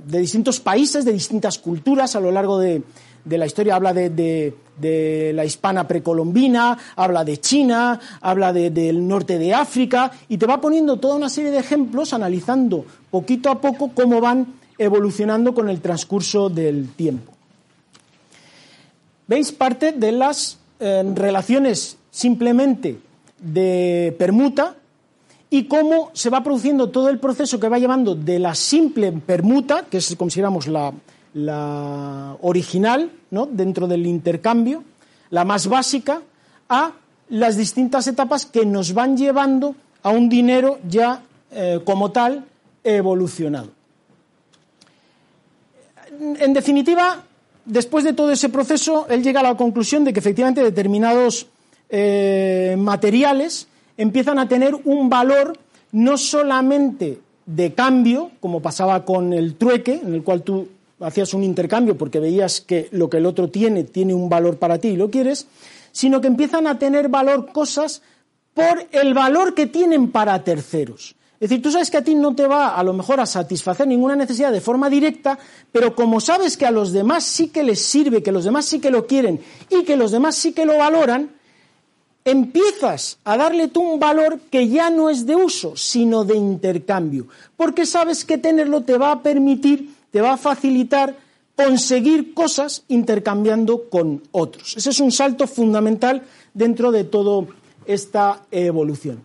[0.06, 2.82] de distintos países, de distintas culturas a lo largo de,
[3.26, 3.76] la historia.
[3.76, 4.54] Habla de,
[5.34, 10.98] la hispana precolombina, habla de China, habla del norte de África y te va poniendo
[10.98, 14.46] toda una serie de ejemplos analizando poquito a poco cómo van
[14.78, 17.32] evolucionando con el transcurso del tiempo.
[19.26, 22.98] ¿Veis parte de las relaciones simplemente
[23.38, 24.76] de permuta
[25.50, 29.84] y cómo se va produciendo todo el proceso que va llevando de la simple permuta,
[29.88, 30.92] que es, consideramos la,
[31.36, 33.46] la original ¿no?
[33.46, 34.82] dentro del intercambio,
[35.30, 36.22] la más básica,
[36.68, 36.92] a
[37.28, 41.20] las distintas etapas que nos van llevando a un dinero ya
[41.50, 42.44] eh, como tal
[42.82, 43.68] evolucionado.
[46.18, 47.22] En definitiva,
[47.66, 51.48] después de todo ese proceso, él llega a la conclusión de que efectivamente determinados
[51.90, 53.68] eh, materiales
[53.98, 55.58] empiezan a tener un valor
[55.92, 60.68] no solamente de cambio, como pasaba con el trueque, en el cual tú
[61.00, 64.78] hacías un intercambio porque veías que lo que el otro tiene tiene un valor para
[64.78, 65.46] ti y lo quieres,
[65.92, 68.02] sino que empiezan a tener valor cosas
[68.54, 71.14] por el valor que tienen para terceros.
[71.38, 73.86] Es decir, tú sabes que a ti no te va a lo mejor a satisfacer
[73.86, 75.38] ninguna necesidad de forma directa,
[75.70, 78.80] pero como sabes que a los demás sí que les sirve, que los demás sí
[78.80, 81.30] que lo quieren y que los demás sí que lo valoran,
[82.24, 87.28] empiezas a darle tú un valor que ya no es de uso, sino de intercambio,
[87.56, 91.14] porque sabes que tenerlo te va a permitir, te va a facilitar
[91.54, 94.74] conseguir cosas intercambiando con otros.
[94.74, 96.22] Ese es un salto fundamental
[96.54, 97.46] dentro de toda
[97.84, 99.20] esta evolución.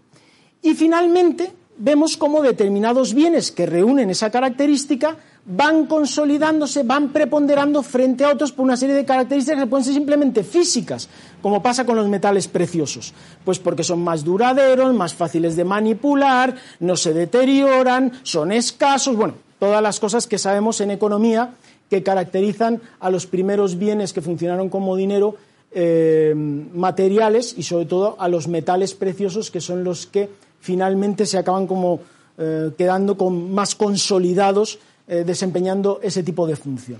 [0.62, 8.26] Y finalmente, vemos cómo determinados bienes que reúnen esa característica van consolidándose, van preponderando frente
[8.26, 11.08] a otros por una serie de características que pueden ser simplemente físicas,
[11.42, 13.14] como pasa con los metales preciosos.
[13.46, 19.36] Pues porque son más duraderos, más fáciles de manipular, no se deterioran, son escasos, bueno,
[19.62, 21.54] todas las cosas que sabemos en economía
[21.88, 25.36] que caracterizan a los primeros bienes que funcionaron como dinero
[25.72, 31.38] eh, materiales y sobre todo a los metales preciosos que son los que finalmente se
[31.38, 32.00] acaban como
[32.40, 37.00] eh, quedando más consolidados eh, desempeñando ese tipo de función.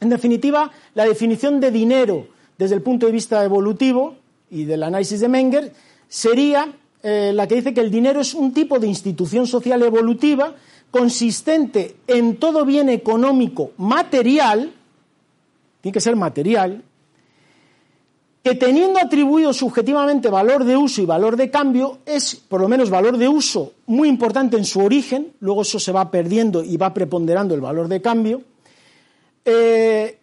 [0.00, 2.26] En definitiva, la definición de dinero
[2.58, 4.16] desde el punto de vista evolutivo
[4.50, 5.72] y del análisis de Menger
[6.08, 6.66] sería
[7.04, 10.56] la que dice que el dinero es un tipo de institución social evolutiva
[10.96, 14.72] consistente en todo bien económico material,
[15.80, 16.82] tiene que ser material,
[18.42, 22.90] que teniendo atribuido subjetivamente valor de uso y valor de cambio, es por lo menos
[22.90, 26.94] valor de uso muy importante en su origen, luego eso se va perdiendo y va
[26.94, 28.42] preponderando el valor de cambio,
[29.44, 30.18] eh,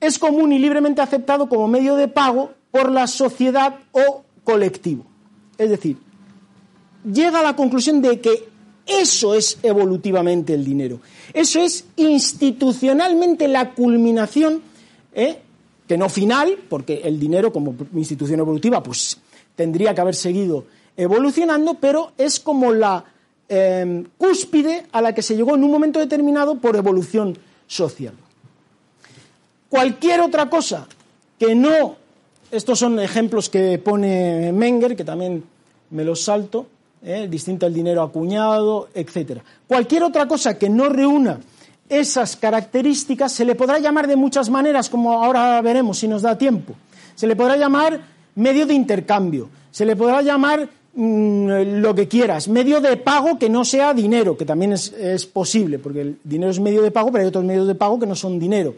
[0.00, 5.04] es común y libremente aceptado como medio de pago por la sociedad o colectivo.
[5.58, 5.96] Es decir,
[7.04, 8.53] llega a la conclusión de que
[8.86, 11.00] eso es evolutivamente el dinero.
[11.32, 14.62] Eso es institucionalmente la culminación
[15.14, 15.38] ¿eh?
[15.88, 19.18] que no final, porque el dinero como institución evolutiva pues
[19.56, 20.66] tendría que haber seguido
[20.96, 23.04] evolucionando, pero es como la
[23.48, 28.14] em, cúspide a la que se llegó en un momento determinado por evolución social.
[29.68, 30.86] Cualquier otra cosa
[31.38, 31.96] que no,
[32.50, 35.42] estos son ejemplos que pone Menger, que también
[35.90, 36.66] me los salto,
[37.04, 37.28] ¿eh?
[37.28, 39.40] distinto al dinero acuñado, etc.
[39.66, 41.38] Cualquier otra cosa que no reúna
[41.88, 46.36] esas características se le podrá llamar de muchas maneras, como ahora veremos si nos da
[46.38, 46.74] tiempo.
[47.14, 48.00] Se le podrá llamar
[48.34, 53.48] medio de intercambio, se le podrá llamar mm, lo que quieras, medio de pago que
[53.48, 57.22] no sea dinero, que también es, posible, porque el dinero es medio de pago, pero
[57.22, 58.74] hay otros medios de pago que no son dinero.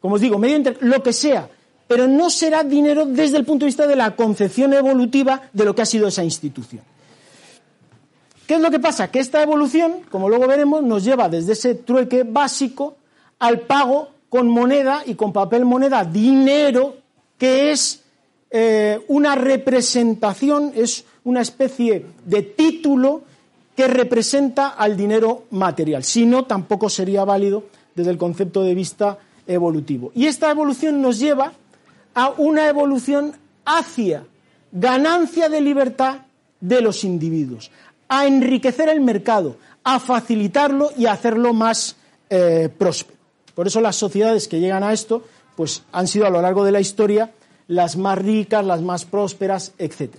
[0.00, 1.48] Como os digo, medio de lo que sea,
[1.86, 5.74] pero no será dinero desde el punto de vista de la concepción evolutiva de lo
[5.74, 6.82] que ha sido esa institución.
[8.46, 9.10] ¿Qué es lo que pasa?
[9.10, 12.96] Que esta evolución, como luego veremos, nos lleva desde ese trueque básico
[13.38, 16.96] al pago con moneda y con papel moneda, dinero,
[17.38, 18.02] que es
[18.50, 23.22] eh, una representación, es una especie de título
[23.74, 26.04] que representa al dinero material.
[26.04, 30.12] Si no, tampoco sería válido desde el concepto de vista evolutivo.
[30.14, 31.52] Y esta evolución nos lleva
[32.14, 34.24] a una evolución hacia
[34.72, 36.20] ganancia de libertad
[36.60, 37.70] de los individuos,
[38.08, 41.96] a enriquecer el mercado, a facilitarlo y a hacerlo más
[42.30, 43.18] eh, próspero.
[43.54, 45.22] Por eso las sociedades que llegan a esto
[45.56, 47.32] pues, han sido a lo largo de la historia
[47.68, 50.14] las más ricas, las más prósperas, etc.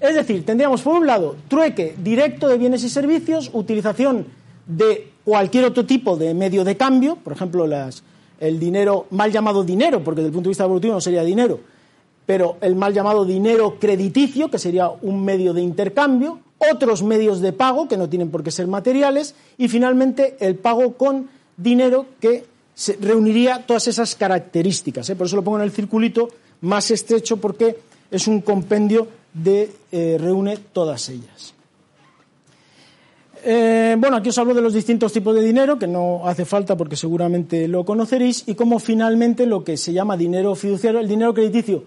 [0.00, 4.26] Es decir, tendríamos por un lado trueque directo de bienes y servicios, utilización
[4.66, 7.66] de cualquier otro tipo de medio de cambio, por ejemplo,
[8.40, 11.60] el dinero mal llamado dinero, porque desde el punto de vista evolutivo no sería dinero,
[12.26, 17.52] pero el mal llamado dinero crediticio, que sería un medio de intercambio, otros medios de
[17.52, 22.44] pago que no tienen por qué ser materiales y finalmente el pago con dinero que
[23.00, 25.08] reuniría todas esas características.
[25.10, 25.16] ¿eh?
[25.16, 26.28] Por eso lo pongo en el circulito
[26.62, 27.76] más estrecho porque
[28.10, 31.54] es un compendio de eh, reúne todas ellas.
[33.48, 36.76] Eh, bueno, aquí os hablo de los distintos tipos de dinero, que no hace falta
[36.76, 41.32] porque seguramente lo conoceréis, y cómo finalmente lo que se llama dinero fiduciario, el dinero
[41.32, 41.84] crediticio,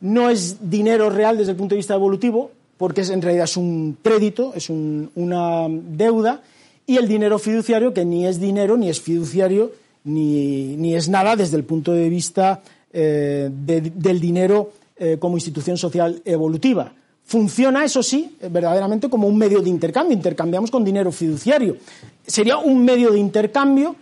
[0.00, 3.96] no es dinero real desde el punto de vista evolutivo, porque en realidad es un
[4.02, 6.42] crédito, es una deuda,
[6.86, 9.72] y el dinero fiduciario, que ni es dinero, ni es fiduciario,
[10.04, 12.62] ni, es nada desde el punto de vista
[12.92, 16.92] eh, del dinero eh, como institución social evolutiva.
[17.24, 20.16] Funciona, eso sí, verdaderamente como un medio de intercambio.
[20.16, 21.76] Intercambiamos con dinero fiduciario.
[22.24, 23.96] Sería un medio de intercambio,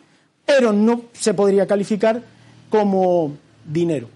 [0.44, 2.22] pero no se podría calificar
[2.68, 3.32] como
[3.64, 4.08] dinero.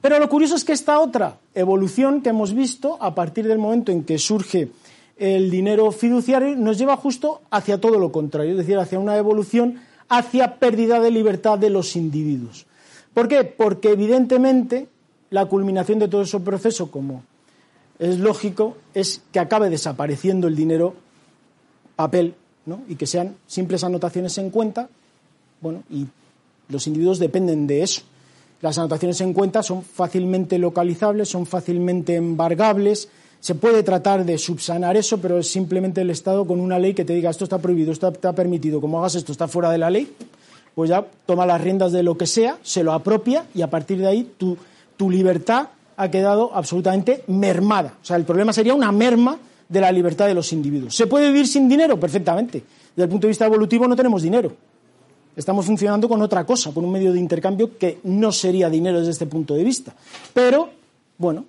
[0.00, 3.92] Pero lo curioso es que esta otra evolución que hemos visto a partir del momento
[3.92, 4.70] en que surge
[5.16, 9.80] el dinero fiduciario nos lleva justo hacia todo lo contrario, es decir, hacia una evolución
[10.08, 12.66] hacia pérdida de libertad de los individuos.
[13.12, 13.44] ¿Por qué?
[13.44, 14.88] Porque evidentemente
[15.30, 17.22] la culminación de todo ese proceso, como
[17.98, 20.94] es lógico, es que acabe desapareciendo el dinero
[21.96, 22.34] papel,
[22.66, 22.82] ¿no?
[22.88, 24.88] y que sean simples anotaciones en cuenta,
[25.60, 26.06] bueno, y
[26.68, 28.02] los individuos dependen de eso.
[28.64, 33.10] Las anotaciones en cuenta son fácilmente localizables, son fácilmente embargables.
[33.38, 37.04] Se puede tratar de subsanar eso, pero es simplemente el Estado con una ley que
[37.04, 39.90] te diga esto está prohibido, esto está permitido, como hagas esto está fuera de la
[39.90, 40.10] ley,
[40.74, 43.98] pues ya toma las riendas de lo que sea, se lo apropia y a partir
[43.98, 44.56] de ahí tu,
[44.96, 47.92] tu libertad ha quedado absolutamente mermada.
[48.00, 49.36] O sea, el problema sería una merma
[49.68, 50.96] de la libertad de los individuos.
[50.96, 52.00] ¿Se puede vivir sin dinero?
[52.00, 52.64] Perfectamente.
[52.96, 54.56] Desde el punto de vista evolutivo no tenemos dinero.
[55.36, 59.12] Estamos funcionando con otra cosa, con un medio de intercambio que no sería dinero desde
[59.12, 59.94] este punto de vista.
[60.32, 60.70] Pero,
[61.18, 61.46] bueno,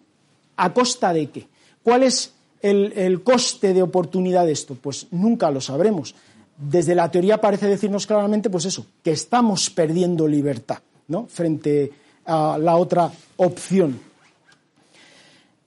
[0.57, 1.47] ¿a costa de qué?
[1.83, 2.31] ¿Cuál es
[2.61, 4.75] el, coste de oportunidad de esto?
[4.75, 6.15] Pues nunca lo sabremos.
[6.57, 11.27] Desde la teoría parece decirnos claramente, pues eso, que estamos perdiendo libertad, ¿no?
[11.27, 11.91] Frente
[12.25, 13.99] a la otra opción.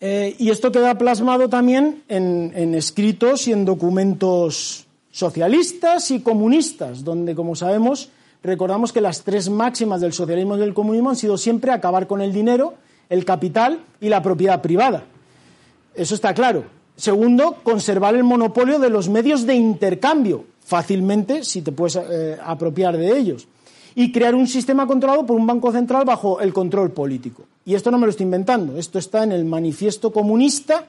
[0.01, 4.88] Eh, y esto queda plasmado también en, escritos y en documentos
[5.19, 8.09] socialistas y comunistas, donde, como sabemos,
[8.41, 12.21] recordamos que las tres máximas del socialismo y del comunismo han sido siempre acabar con
[12.21, 12.75] el dinero,
[13.09, 15.07] el capital y la propiedad privada.
[15.97, 16.63] Eso está claro.
[16.95, 22.97] Segundo, conservar el monopolio de los medios de intercambio, fácilmente si te puedes eh, apropiar
[22.97, 23.49] de ellos
[23.97, 27.43] y crear un sistema controlado por un banco central bajo el control político.
[27.65, 30.87] Y esto no me lo estoy inventando, esto está en el manifiesto comunista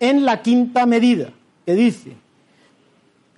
[0.00, 1.30] en la quinta medida,
[1.66, 2.23] que dice,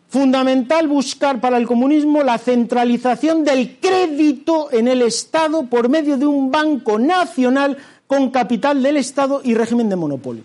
[0.09, 6.27] fundamental buscar para el comunismo la centralización del crédito en el Estado por medio de
[6.27, 7.77] un banco nacional
[8.07, 10.45] con capital del Estado y régimen de monopolio.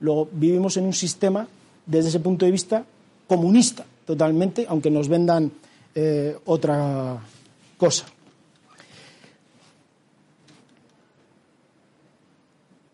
[0.00, 1.46] Luego vivimos en un sistema,
[1.86, 2.84] desde ese punto de vista,
[3.26, 5.50] comunista, totalmente, aunque nos vendan
[5.94, 7.18] eh, otra
[7.76, 8.06] cosa.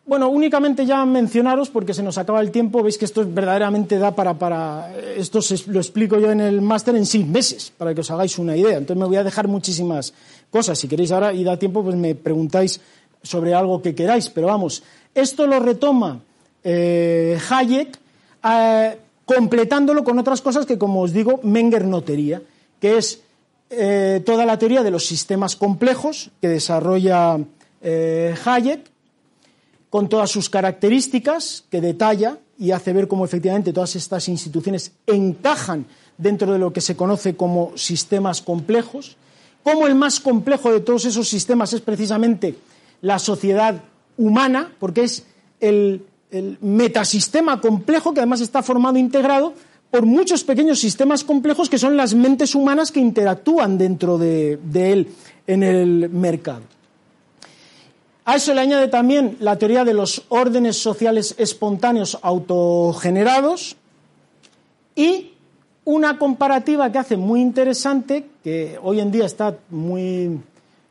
[0.06, 4.14] Bueno, únicamente ya mencionaros, porque se nos acaba el tiempo, veis que esto verdaderamente da
[4.14, 8.02] para, para esto se, lo explico yo en el máster en seis meses, para que
[8.02, 8.78] os hagáis una idea.
[8.78, 10.14] Entonces me voy a dejar muchísimas
[10.48, 10.78] cosas.
[10.78, 12.80] Si queréis ahora y da tiempo, pues me preguntáis
[13.20, 14.30] sobre algo que queráis.
[14.30, 16.20] Pero vamos, esto lo retoma
[16.62, 17.98] eh, Hayek,
[18.44, 22.40] eh, completándolo con otras cosas que, como os digo, Menger no tenía,
[22.80, 23.22] que es
[23.70, 27.38] eh, toda la teoría de los sistemas complejos que desarrolla
[27.82, 28.95] eh, Hayek,
[29.90, 35.86] con todas sus características que detalla y hace ver cómo efectivamente todas estas instituciones encajan
[36.18, 39.16] dentro de lo que se conoce como sistemas complejos,
[39.62, 42.56] cómo el más complejo de todos esos sistemas es precisamente
[43.02, 43.82] la sociedad
[44.16, 45.24] humana, porque es
[45.60, 46.02] el,
[46.60, 49.54] metasistema complejo que además está formado e integrado
[49.90, 54.92] por muchos pequeños sistemas complejos que son las mentes humanas que interactúan dentro de, de
[54.92, 55.08] él
[55.46, 56.75] en el mercado.
[58.26, 63.76] A eso le añade también la teoría de los órdenes sociales espontáneos autogenerados
[64.96, 65.30] y
[65.84, 70.40] una comparativa que hace muy interesante, que hoy en día está muy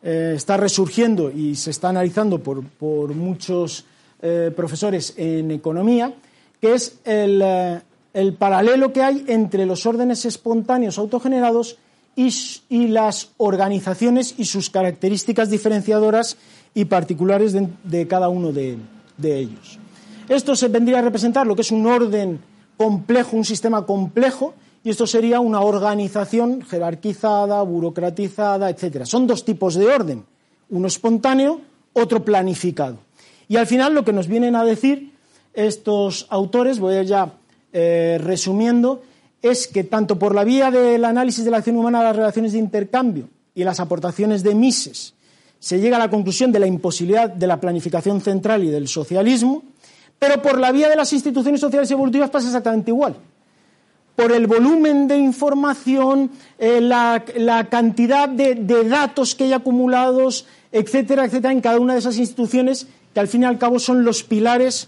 [0.01, 3.83] eh, está resurgiendo y se está analizando por, por muchos
[4.21, 6.13] eh, profesores en economía,
[6.61, 7.81] que es el, eh,
[8.13, 11.77] el paralelo que hay entre los órdenes espontáneos autogenerados
[12.15, 12.33] y,
[12.69, 16.38] y las organizaciones y sus características diferenciadoras
[16.76, 18.78] y particulares de, cada uno de,
[19.23, 19.80] ellos.
[20.28, 22.39] Esto se vendría a representar lo que es un orden
[22.78, 24.53] complejo, un sistema complejo,
[24.84, 29.05] y esto sería una organización jerarquizada, burocratizada, etc.
[29.05, 30.26] Son dos tipos de orden,
[30.69, 31.61] uno espontáneo,
[31.93, 32.97] otro planificado.
[33.47, 35.13] Y al final lo que nos vienen a decir
[35.53, 37.34] estos autores, voy a ya
[37.71, 39.01] eh, resumiendo,
[39.41, 42.59] es que tanto por la vía del análisis de la acción humana las relaciones de
[42.59, 45.14] intercambio y las aportaciones de Mises
[45.66, 49.63] se llega a la conclusión de la imposibilidad de la planificación central y del socialismo,
[50.20, 53.16] pero por la vía de las instituciones sociales evolutivas pasa exactamente igual.
[54.16, 57.24] Por el volumen de información, eh, la,
[57.68, 62.86] cantidad de, de datos que hay acumulados, etcétera, etcétera, en cada una de esas instituciones,
[63.16, 64.88] que al fin y al cabo son los pilares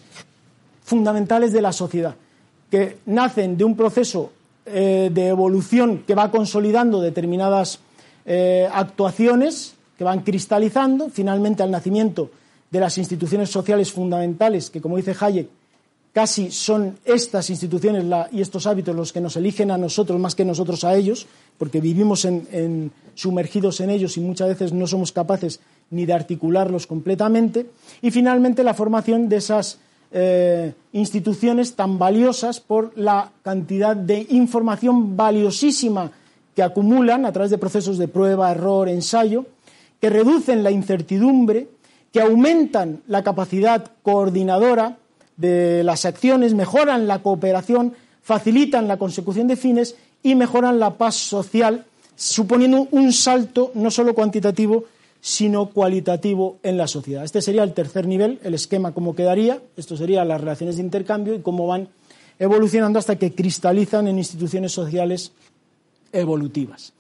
[0.84, 2.14] fundamentales de la sociedad
[2.70, 4.32] que nacen de un proceso
[4.68, 7.80] eh, de evolución que va consolidando determinadas
[8.28, 12.30] eh, actuaciones, que van cristalizando, finalmente al nacimiento
[12.70, 15.50] de las instituciones sociales fundamentales, que como dice Hayek,
[16.14, 20.45] casi son estas instituciones y estos hábitos los que nos eligen a nosotros más que
[20.45, 21.28] nosotros a ellos,
[21.58, 25.60] porque vivimos en, sumergidos en ellos y muchas veces no somos capaces
[25.91, 27.68] ni de articularlos completamente,
[28.02, 29.78] y finalmente la formación de esas
[30.12, 36.12] eh, instituciones tan valiosas por la cantidad de información valiosísima
[36.56, 39.45] que acumulan a través de procesos de prueba, error, ensayo,
[40.00, 41.68] que reducen la incertidumbre,
[42.12, 44.98] que aumentan la capacidad coordinadora
[45.38, 51.16] de las acciones, mejoran la cooperación, facilitan la consecución de fines y mejoran la paz
[51.16, 51.86] social,
[52.16, 54.86] suponiendo un salto no solo cuantitativo,
[55.22, 57.24] sino cualitativo en la sociedad.
[57.24, 61.36] Este sería el tercer nivel, el esquema cómo quedaría, esto serían las relaciones de intercambio
[61.36, 61.89] y cómo van
[62.39, 65.32] evolucionando hasta que cristalizan en instituciones sociales
[66.12, 66.93] evolutivas.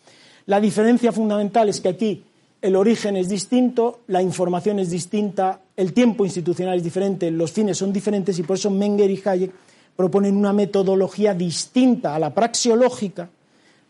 [0.45, 2.23] La diferencia fundamental es que aquí
[2.61, 7.77] el origen es distinto, la información es distinta, el tiempo institucional es diferente, los fines
[7.77, 9.51] son diferentes y por eso Menger y Hayek
[9.95, 13.29] proponen una metodología distinta a la praxeológica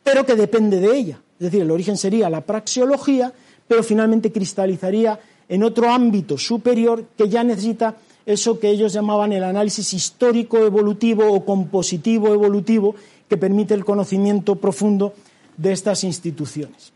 [0.07, 1.20] pero que depende de ella.
[1.38, 3.34] Es decir, el origen sería la praxeología,
[3.68, 9.43] pero finalmente cristalizaría en otro ámbito superior que ya necesita eso que ellos llamaban el
[9.43, 12.95] análisis histórico evolutivo o compositivo evolutivo
[13.28, 15.13] que permite el conocimiento profundo
[15.57, 16.93] de estas instituciones.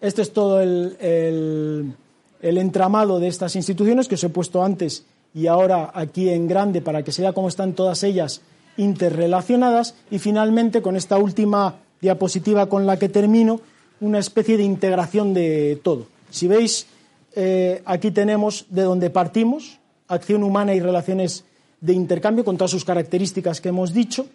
[0.00, 1.94] Este es todo el,
[2.40, 7.02] entramado de estas instituciones que os he puesto antes y ahora aquí en grande para
[7.02, 8.40] que se vea cómo están todas ellas
[8.76, 13.60] interrelacionadas y finalmente con esta última diapositiva con la que termino
[14.00, 16.06] una especie de integración de todo.
[16.30, 16.86] Si veis,
[17.34, 19.78] eh, aquí tenemos de dónde partimos,
[20.08, 21.44] acción humana y relaciones
[21.80, 24.26] de intercambio con todas sus características que hemos dicho,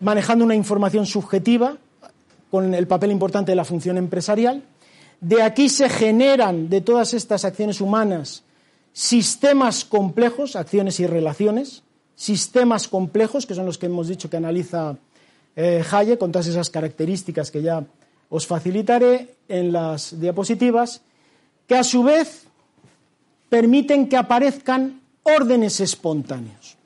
[0.00, 1.76] manejando una información subjetiva
[2.50, 4.62] con el papel importante de la función empresarial.
[5.20, 8.44] De aquí se generan de todas estas acciones humanas
[8.92, 11.84] sistemas complejos, acciones y relaciones,
[12.16, 14.96] sistemas complejos, que son los que hemos dicho que analiza
[15.54, 17.84] eh, Hayek, con todas esas características que ya
[18.28, 21.00] os facilitaré en las diapositivas,
[21.68, 22.46] que a su vez
[23.48, 26.76] permiten que aparezcan órdenes espontáneos.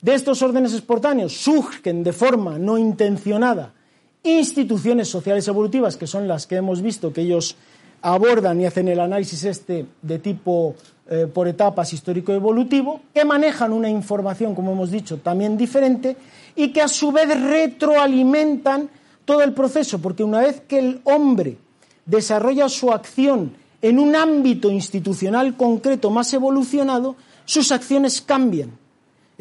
[0.00, 3.74] De estos órdenes espontáneos surgen de forma no intencionada
[4.22, 7.56] instituciones sociales evolutivas, que son las que hemos visto que ellos
[8.02, 10.74] abordan y hacen el análisis este de tipo
[11.08, 16.16] eh, por etapas histórico-evolutivo, que manejan una información, como hemos dicho, también diferente
[16.56, 18.90] y que a su vez retroalimentan
[19.24, 21.58] todo el proceso, porque una vez que el hombre
[22.06, 28.81] desarrolla su acción en un ámbito institucional concreto más evolucionado, sus acciones cambian.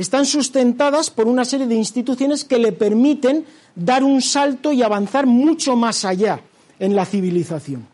[0.01, 3.45] Están sustentadas por una serie de instituciones que le permiten
[3.75, 6.41] dar un salto y avanzar mucho más allá
[6.79, 7.85] en la civilización.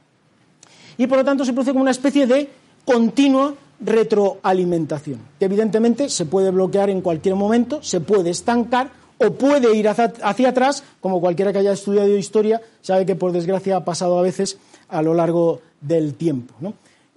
[0.98, 2.50] Y por lo tanto se produce como una especie de
[2.86, 9.76] continua retroalimentación, que evidentemente se puede bloquear en cualquier momento, se puede estancar o puede
[9.76, 14.18] ir hacia, atrás, como cualquiera que haya estudiado historia sabe que por desgracia ha pasado
[14.18, 16.54] a veces a lo largo del tiempo.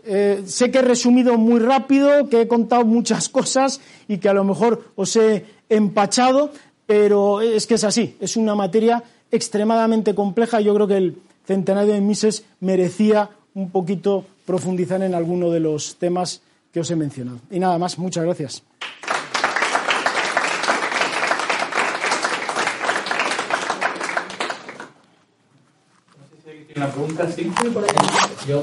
[0.05, 4.35] Eh, sé que he resumido muy rápido, que he contado muchas cosas y que a
[4.35, 6.53] lo mejor os he empachado,
[6.87, 11.19] pero es que es así, es una materia extremadamente compleja y yo creo que el
[11.47, 16.43] centenario de Mises merecía un poquito profundizar en alguno de los temas
[16.73, 17.39] que os he mencionado.
[17.51, 18.63] Y nada más, muchas gracias.
[26.77, 28.07] Una pregunta simple, por ejemplo.
[28.47, 28.63] Yo,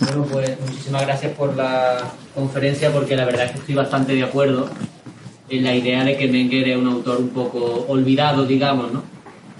[0.00, 1.98] bueno, pues muchísimas gracias por la
[2.34, 4.68] conferencia porque la verdad es que estoy bastante de acuerdo
[5.48, 9.02] en la idea de que Menger es un autor un poco olvidado, digamos, ¿no?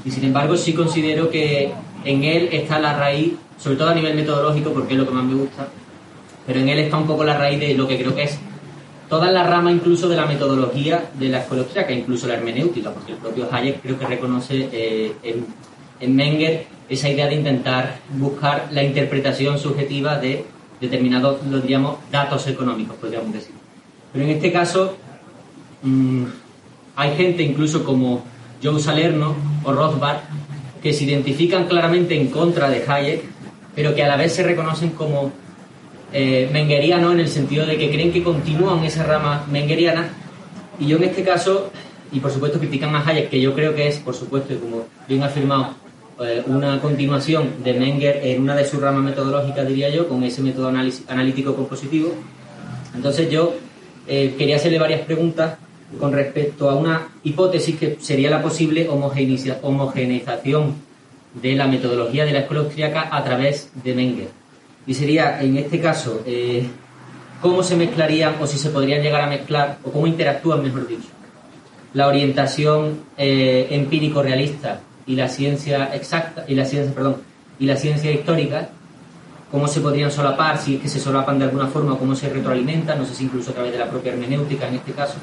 [0.05, 1.73] Y sin embargo sí considero que
[2.05, 5.25] en él está la raíz, sobre todo a nivel metodológico, porque es lo que más
[5.25, 5.69] me gusta,
[6.47, 8.39] pero en él está un poco la raíz de lo que creo que es
[9.09, 13.13] toda la rama incluso de la metodología de la escuela austríaca, incluso la hermenéutica, porque
[13.13, 15.13] el propio Hayek creo que reconoce eh,
[16.01, 20.45] en, Menger esa idea de intentar buscar la interpretación subjetiva de
[20.81, 23.55] determinados, lo diríamos, datos económicos, podríamos decir.
[24.13, 24.97] Pero en este caso
[25.83, 26.25] mm,
[26.97, 28.25] hay gente incluso como
[28.63, 29.35] Joe Salerno
[29.65, 30.21] o Rothbard
[30.83, 33.23] que se identifican claramente en contra de Hayek,
[33.75, 35.33] pero que a la vez se reconocen como
[36.13, 40.09] eh, mengerianos en el sentido de que creen que continúan esa rama mengeriana.
[40.79, 41.71] Y yo en este caso,
[42.13, 44.85] y por supuesto critican a Hayek, que yo creo que es, por supuesto, y como
[45.09, 45.75] bien afirmado,
[46.21, 50.43] eh, una continuación de Menger en una de sus ramas metodológicas, diría yo, con ese
[50.43, 52.15] método analítico compositivo.
[52.95, 53.55] Entonces yo
[54.07, 55.59] eh, quería hacerle varias preguntas
[56.01, 60.75] con respecto a una hipótesis que sería la posible homogeneización
[61.35, 64.29] de la metodología de la escuela austríaca a través de Menger.
[64.87, 66.67] Y sería, en este caso, eh,
[67.41, 71.09] cómo se mezclarían o si se podrían llegar a mezclar, o cómo interactúan, mejor dicho,
[71.93, 77.17] la orientación eh, empírico-realista y la ciencia exacta, y la ciencia, perdón,
[77.59, 78.69] y la ciencia histórica,
[79.51, 82.99] cómo se podrían solapar, si es que se solapan de alguna forma, cómo se retroalimentan,
[82.99, 85.17] no sé si incluso a través de la propia hermenéutica en este caso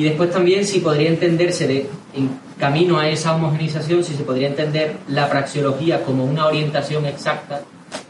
[0.00, 4.48] y después también si podría entenderse de, en camino a esa homogenización, si se podría
[4.48, 7.60] entender la praxeología como una orientación exacta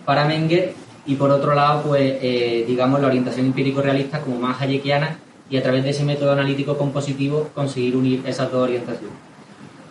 [0.05, 0.75] para Menger
[1.07, 5.63] y por otro lado, pues eh, digamos la orientación empírico-realista como más hayekiana y a
[5.65, 9.30] través de ese método analítico compositivo conseguir unir esas dos orientaciones.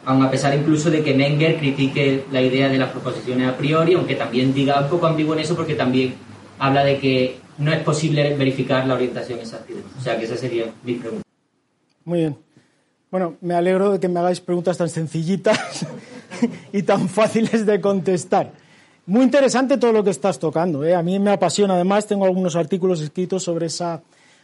[0.10, 3.93] Aun a pesar incluso de que Menger critique la idea de las proposiciones a priori,
[3.93, 6.16] aunque también diga un poco ambiguo en eso porque también
[6.57, 9.72] habla de que no es posible verificar la orientación exacta.
[9.99, 11.24] O sea que esa sería mi pregunta.
[12.05, 12.38] Muy bien.
[13.12, 15.86] Bueno, me alegro de que me hagáis preguntas tan sencillitas
[16.74, 18.51] y tan fáciles de contestar.
[19.05, 20.84] Muy interesante todo lo que estás tocando.
[20.84, 20.95] ¿eh?
[20.95, 21.76] A mí me apasiona.
[21.76, 24.01] Además, tengo algunos artículos escritos sobre esa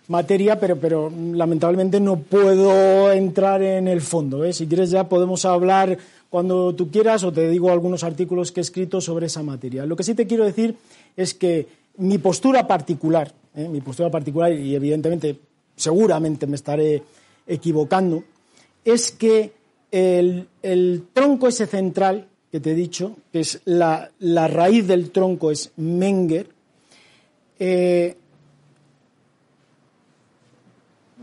[0.07, 4.43] materia, pero, pero lamentablemente no puedo entrar en el fondo.
[4.43, 4.53] ¿eh?
[4.53, 5.97] Si quieres ya podemos hablar
[6.29, 9.85] cuando tú quieras o te digo algunos artículos que he escrito sobre esa materia.
[9.85, 10.75] Lo que sí te quiero decir
[11.15, 13.67] es que mi postura particular, ¿eh?
[13.69, 15.39] mi postura particular, y evidentemente
[15.75, 17.03] seguramente me estaré
[17.47, 18.23] equivocando,
[18.83, 19.53] es que
[19.91, 20.47] el,
[21.13, 26.47] tronco ese central que te he dicho, que es la, raíz del tronco es Menger,
[27.59, 28.15] eh,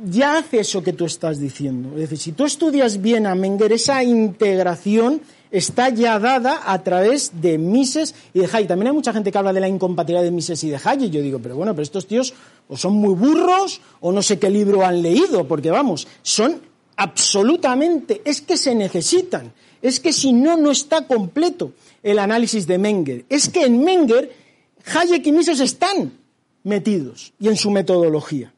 [0.04, 1.90] ya hace eso que tú estás diciendo.
[1.94, 7.32] Es decir, si tú estudias bien a Menger, esa integración está ya dada a través
[7.40, 8.68] de Mises y de Hayek.
[8.68, 11.10] También hay mucha gente que habla de la incompatibilidad de Mises y de Hayek.
[11.10, 12.34] Yo digo, pero bueno, pero estos tíos
[12.68, 16.60] o son muy burros o no sé qué libro han leído, porque vamos, son
[16.96, 19.52] absolutamente, es que se necesitan.
[19.82, 21.72] Es que si no, no está completo
[22.02, 23.24] el análisis de Menger.
[23.28, 24.32] Es que en Menger
[24.94, 26.12] Hayek y Mises están
[26.64, 28.52] metidos y en su metodología.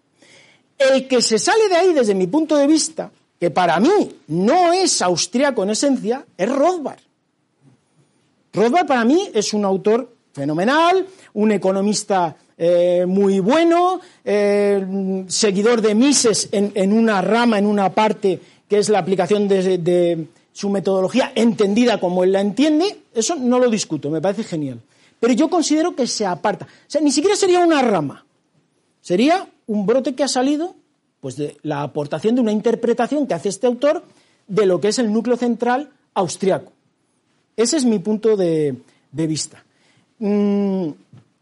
[0.93, 4.73] El que se sale de ahí, desde mi punto de vista, que para mí no
[4.73, 7.01] es austríaco en esencia, es Rothbard.
[8.53, 15.95] Rothbard para mí es un autor fenomenal, un economista eh, muy bueno, eh, seguidor de
[15.95, 21.33] Mises en, una rama, en una parte que es la aplicación de, de su metodología
[21.35, 24.81] entendida como él la entiende, eso no lo discuto, me parece genial.
[25.19, 26.67] Pero yo considero que se aparta.
[26.67, 28.25] O sea, ni siquiera sería una rama,
[29.01, 30.75] sería un brote que ha salido
[31.21, 34.03] pues de la aportación de una interpretación que hace este autor
[34.47, 36.71] de lo que es el núcleo central austriaco.
[37.57, 38.77] Ese es mi punto de,
[39.11, 39.65] vista.
[40.19, 40.89] Mm,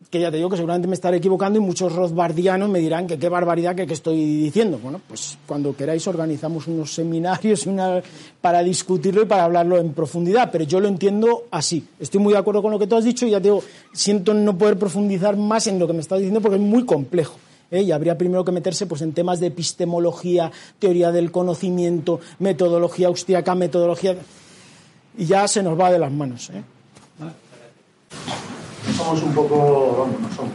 [0.09, 3.18] que ya te digo que seguramente me estaré equivocando y muchos rothbardianos me dirán que
[3.18, 4.79] qué barbaridad que, estoy diciendo.
[4.81, 7.66] Bueno, pues cuando queráis organizamos unos seminarios
[8.41, 11.85] para discutirlo y para hablarlo en profundidad, pero yo lo entiendo así.
[11.99, 14.35] Estoy muy de acuerdo con lo que tú has dicho y ya te digo, siento
[14.35, 17.37] no poder profundizar más en lo que me estás diciendo porque es muy complejo.
[17.73, 17.83] ¿Eh?
[17.83, 23.57] y habría primero que meterse pues, en temas de epistemología, teoría del conocimiento, metodología austriaca,
[23.57, 24.16] metodología...
[25.18, 26.49] Y ya se nos va de las manos.
[26.51, 26.62] ¿eh?
[28.97, 30.53] Somos un poco, vamos, no somos,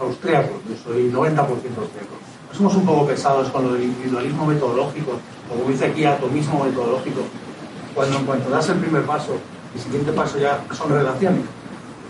[0.00, 2.14] austriacos, yo soy 90% austriaco.
[2.56, 5.18] Somos un poco pesados con lo del individualismo metodológico,
[5.48, 7.22] como dice aquí, atomismo metodológico.
[7.94, 9.36] Cuando en cuanto das el primer paso,
[9.74, 11.44] el siguiente paso ya son relaciones.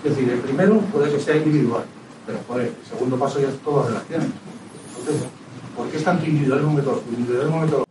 [0.04, 1.84] Es decir, el primero puede que sea individual,
[2.26, 3.88] pero, joder, el segundo paso ya es todo.
[3.88, 5.28] Entonces,
[5.76, 7.84] ¿por qué es tanto individualismo metodológico?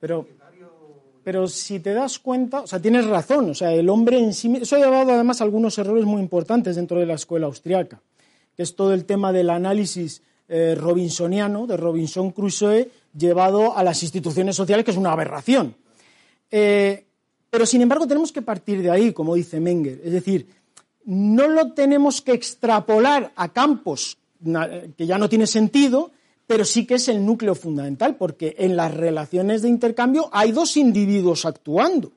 [0.00, 0.26] Pero,
[1.22, 4.52] pero si te das cuenta, o sea, tienes razón, o sea, el hombre en sí
[4.60, 8.00] Eso ha llevado además algunos errores muy importantes dentro de la escuela austriaca,
[8.56, 14.02] que es todo el tema del análisis eh, robinsoniano, de Robinson Crusoe, llevado a las
[14.02, 15.76] instituciones sociales, que es una aberración.
[16.50, 17.04] Eh,
[17.50, 20.00] pero, sin embargo, tenemos que partir de ahí, como dice Menger.
[20.04, 20.46] Es decir,
[21.10, 24.16] no lo tenemos que extrapolar a campos
[24.96, 26.12] que ya no tiene sentido,
[26.46, 30.76] pero sí que es el núcleo fundamental, porque en las relaciones de intercambio hay dos
[30.76, 32.12] individuos actuando.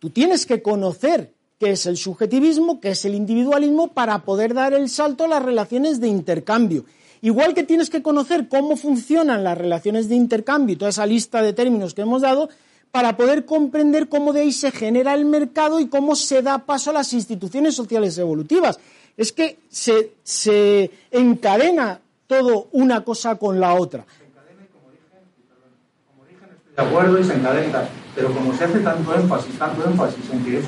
[0.00, 4.74] Tú tienes que conocer qué es el subjetivismo, qué es el individualismo, para poder dar
[4.74, 6.84] el salto a las relaciones de intercambio.
[7.22, 11.42] Igual que tienes que conocer cómo funcionan las relaciones de intercambio y toda esa lista
[11.42, 12.48] de términos que hemos dado,
[12.96, 16.88] para poder comprender cómo de ahí se genera el mercado y cómo se da paso
[16.88, 18.78] a las instituciones sociales evolutivas.
[19.18, 24.06] Es que se, encadena todo una cosa con la otra.
[24.16, 27.82] Se encadena y como origen, estoy de acuerdo y se encadena,
[28.14, 30.64] pero como se hace tanto énfasis, tanto énfasis en que es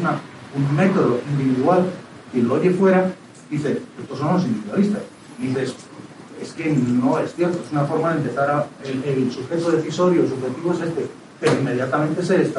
[0.55, 1.87] un método individual,
[2.31, 3.11] quien lo oye fuera,
[3.49, 5.03] dice, estos son los individualistas.
[5.39, 5.75] Dices,
[6.43, 10.29] es que no es cierto, es una forma de empezar a, el sujeto decisorio, el
[10.29, 11.09] subjetivo es este,
[11.41, 12.53] pero inmediatamente se red.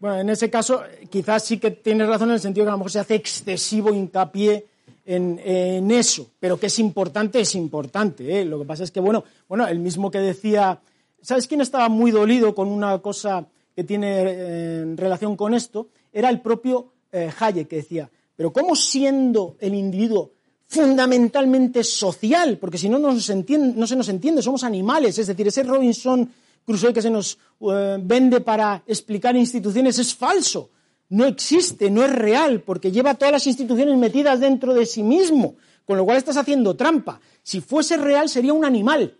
[0.00, 2.78] Bueno, en ese caso, quizás sí que tienes razón en el sentido que a lo
[2.78, 4.66] mejor se hace excesivo hincapié
[5.04, 8.40] en, eso, pero que es importante, es importante.
[8.40, 8.44] ¿eh?
[8.44, 10.78] Lo que pasa es que, bueno, bueno, el mismo que decía,
[11.22, 15.88] ¿sabes quién estaba muy dolido con una cosa que tiene eh, relación con esto?
[16.12, 20.32] Era el propio eh, Hayek, que decía, pero ¿cómo siendo el individuo
[20.66, 22.58] fundamentalmente social?
[22.58, 26.30] Porque si no, no, no se nos entiende, somos animales, es decir, ese Robinson
[26.68, 30.68] Crusoe que se nos eh, vende para explicar instituciones es falso.
[31.08, 35.56] No existe, no es real, porque lleva todas las instituciones metidas dentro de sí mismo,
[35.86, 37.22] con lo cual estás haciendo trampa.
[37.42, 39.16] Si fuese real sería un animal.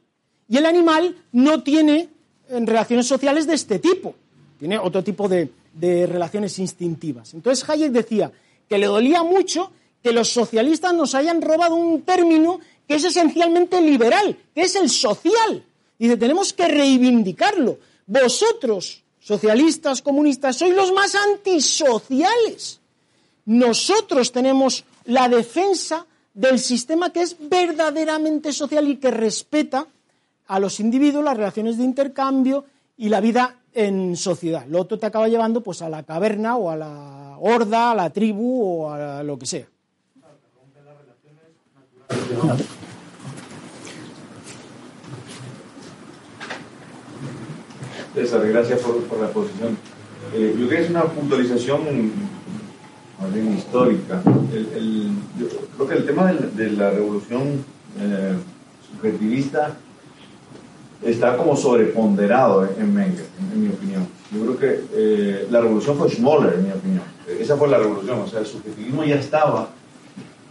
[0.47, 2.11] Y el animal no tiene
[2.51, 4.15] eh, relaciones sociales de este tipo,
[4.59, 7.33] tiene otro tipo de, de relaciones instintivas.
[7.33, 8.31] Entonces Hayek decía
[8.69, 9.73] que le dolía mucho
[10.03, 14.91] que los socialistas nos hayan robado un término que es esencialmente liberal, que es el
[14.91, 15.65] social.
[15.99, 17.79] Dice, tenemos que reivindicarlo.
[18.07, 22.81] Vosotros, socialistas, comunistas, sois los más antisociales.
[23.47, 29.87] Nosotros tenemos la defensa del sistema que es verdaderamente social y que respeta
[30.47, 32.65] a los individuos, las relaciones de intercambio
[32.97, 34.67] y la vida en sociedad.
[34.67, 38.11] Lo otro te acaba llevando pues a la caverna o a la horda, a la
[38.11, 39.67] tribu o a lo que sea.
[48.19, 49.79] César, gracias por, por la posición.
[50.35, 51.81] Eh, yo creo que es una puntualización
[53.33, 54.21] bien histórica.
[54.53, 55.47] El, yo
[55.77, 57.64] creo que el tema de, la revolución
[58.01, 58.35] eh,
[58.91, 59.77] subjetivista
[61.03, 64.09] está como sobreponderado en Menger, en, mi opinión.
[64.33, 67.03] Yo creo que eh, la revolución fue Schmoller, en mi opinión.
[67.39, 69.69] Esa fue la revolución, o sea, el subjetivismo ya estaba.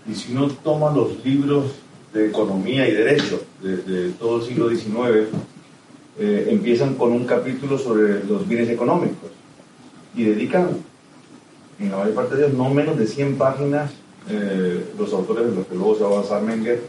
[0.09, 1.65] Y si uno toma los libros
[2.13, 5.27] de economía y derecho de, todo el siglo XIX,
[6.19, 9.29] eh, empiezan con un capítulo sobre los bienes económicos
[10.15, 10.69] y dedican,
[11.79, 13.91] en la mayor parte de ellos, no menos de 100 páginas,
[14.29, 16.81] eh, los autores en los que luego se va a basar Menger,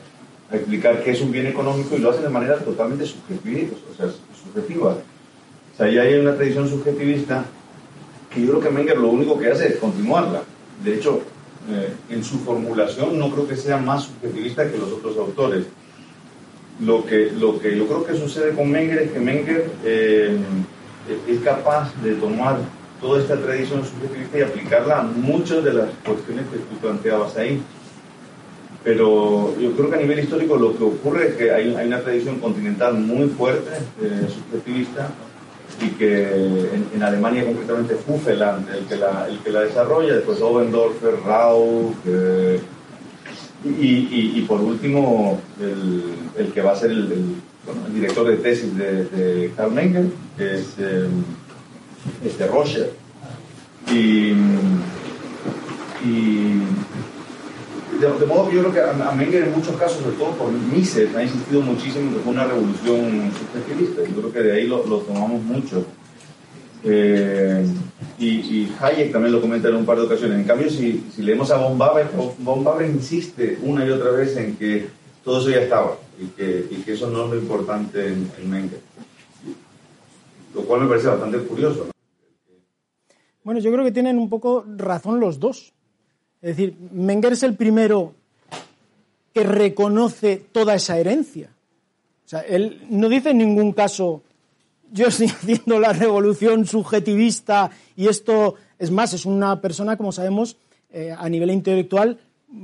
[0.50, 3.76] a explicar qué es un bien económico y lo hacen de manera totalmente subjetiva.
[3.92, 4.06] O sea,
[4.44, 4.90] subjetiva.
[4.92, 7.44] O sea, ya hay una tradición subjetivista
[8.32, 10.42] que yo creo que Menger lo único que hace es continuarla.
[10.82, 11.20] De hecho,
[11.70, 15.66] eh, en su formulación no creo que sea más subjetivista que los otros autores.
[16.80, 20.38] Lo que, lo que yo creo que sucede con Menger es que Menger eh,
[21.26, 22.58] es capaz de tomar
[23.00, 27.60] toda esta tradición subjetivista y aplicarla a muchas de las cuestiones que tú planteabas ahí.
[28.84, 32.38] Pero yo creo que a nivel histórico lo que ocurre es que hay, una tradición
[32.38, 33.70] continental muy fuerte,
[34.00, 35.10] eh, subjetivista,
[35.80, 41.94] y que en, Alemania concretamente Huffeland, el que la, desarrolla, después Obendorfer, Rau,
[43.64, 46.02] y, y, por último el,
[46.36, 47.08] el, que va a ser el,
[47.92, 50.06] director de tesis de, de Karl Menger,
[50.38, 51.08] es eh,
[52.24, 52.92] este Roger.
[53.90, 54.32] Y,
[56.04, 56.62] y
[58.00, 61.14] de, modo que yo creo que a, Menger en muchos casos, sobre todo por Mises,
[61.14, 64.02] ha insistido muchísimo que fue una revolución subjetivista.
[64.04, 65.84] Yo creo que de ahí lo, tomamos mucho.
[66.84, 67.66] Eh,
[68.18, 70.38] y, Hayek también lo comenta en un par de ocasiones.
[70.38, 74.86] En cambio, si, leemos a von Baber, insiste una y otra vez en que
[75.24, 78.80] todo eso ya estaba y que, eso no es lo importante en Menger.
[80.54, 81.88] Lo cual me parece bastante curioso.
[83.44, 85.72] Bueno, yo creo que tienen un poco razón los dos.
[86.42, 88.12] Es decir, Menger es el primero
[89.32, 91.50] que reconoce toda esa herencia.
[92.26, 94.22] O sea, él no dice en ningún caso,
[94.92, 100.56] yo estoy haciendo la revolución subjetivista y esto, es más, es una persona, como sabemos,
[100.90, 102.18] eh, a nivel intelectual,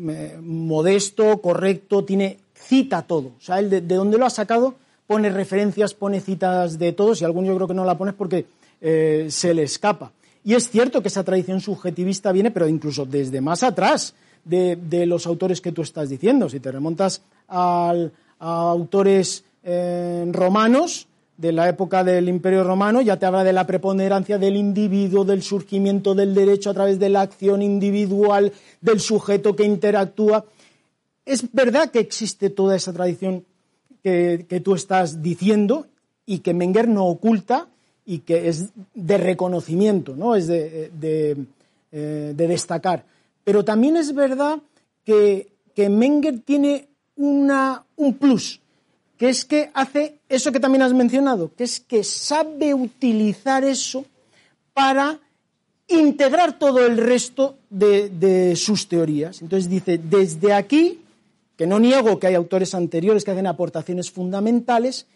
[0.08, 3.32] eh, modesto, correcto, tiene, cita todo.
[3.38, 4.74] O sea, él de, dónde lo ha sacado
[5.06, 8.46] pone referencias, pone citas de todos y algún yo creo que no la pones porque
[8.80, 10.12] eh, se le escapa.
[10.42, 14.14] Y es cierto que esa tradición subjetivista viene, pero incluso desde más atrás
[14.44, 16.48] de, los autores que tú estás diciendo.
[16.48, 17.94] Si te remontas a
[18.38, 19.44] autores
[20.32, 21.06] romanos
[21.36, 25.42] de la época del Imperio Romano, ya te habla de la preponderancia del individuo, del
[25.42, 30.44] surgimiento del derecho a través de la acción individual, del sujeto que interactúa.
[31.26, 33.44] Es verdad que existe toda esa tradición
[34.02, 35.86] que, que tú estás diciendo
[36.26, 37.68] y que Menger no oculta
[38.06, 40.36] y que es de reconocimiento, ¿no?
[40.36, 40.90] es de,
[41.92, 43.04] eh, destacar.
[43.44, 44.58] Pero también es verdad
[45.04, 48.60] que, que Menger tiene una, un plus,
[49.16, 54.04] que es que hace eso que también has mencionado, que es que sabe utilizar eso
[54.72, 55.18] para
[55.88, 59.42] integrar todo el resto de, sus teorías.
[59.42, 61.00] Entonces dice, desde aquí,
[61.56, 65.06] que no niego que hay autores anteriores que hacen aportaciones fundamentales,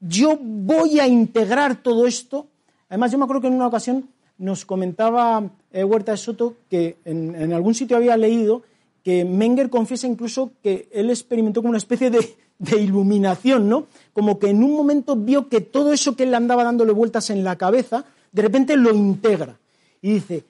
[0.00, 2.46] yo voy a integrar todo esto.
[2.88, 4.08] Además, yo me acuerdo que en una ocasión
[4.38, 8.62] nos comentaba eh, Huerta de Soto que en, algún sitio había leído
[9.04, 12.36] que Menger confiesa incluso que él experimentó como una especie de,
[12.70, 13.86] iluminación, ¿no?
[14.12, 17.44] Como que en un momento vio que todo eso que él andaba dándole vueltas en
[17.44, 19.58] la cabeza, de repente lo integra.
[20.00, 20.44] Y dice,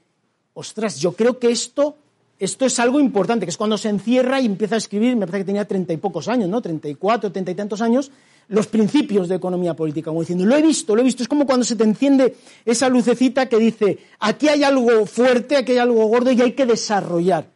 [0.54, 1.96] ostras, yo creo que esto,
[2.38, 5.44] esto es algo importante, que es cuando se encierra y empieza a escribir, me parece
[5.44, 6.60] que tenía treinta y pocos años, ¿no?
[6.60, 8.10] Treinta y cuatro, treinta y tantos años,
[8.48, 11.22] los principios de economía política, como diciendo, lo he visto, lo he visto.
[11.22, 12.34] Es como cuando se te enciende
[12.64, 16.66] esa lucecita que dice, aquí hay algo fuerte, aquí hay algo gordo y hay que
[16.66, 17.51] desarrollar.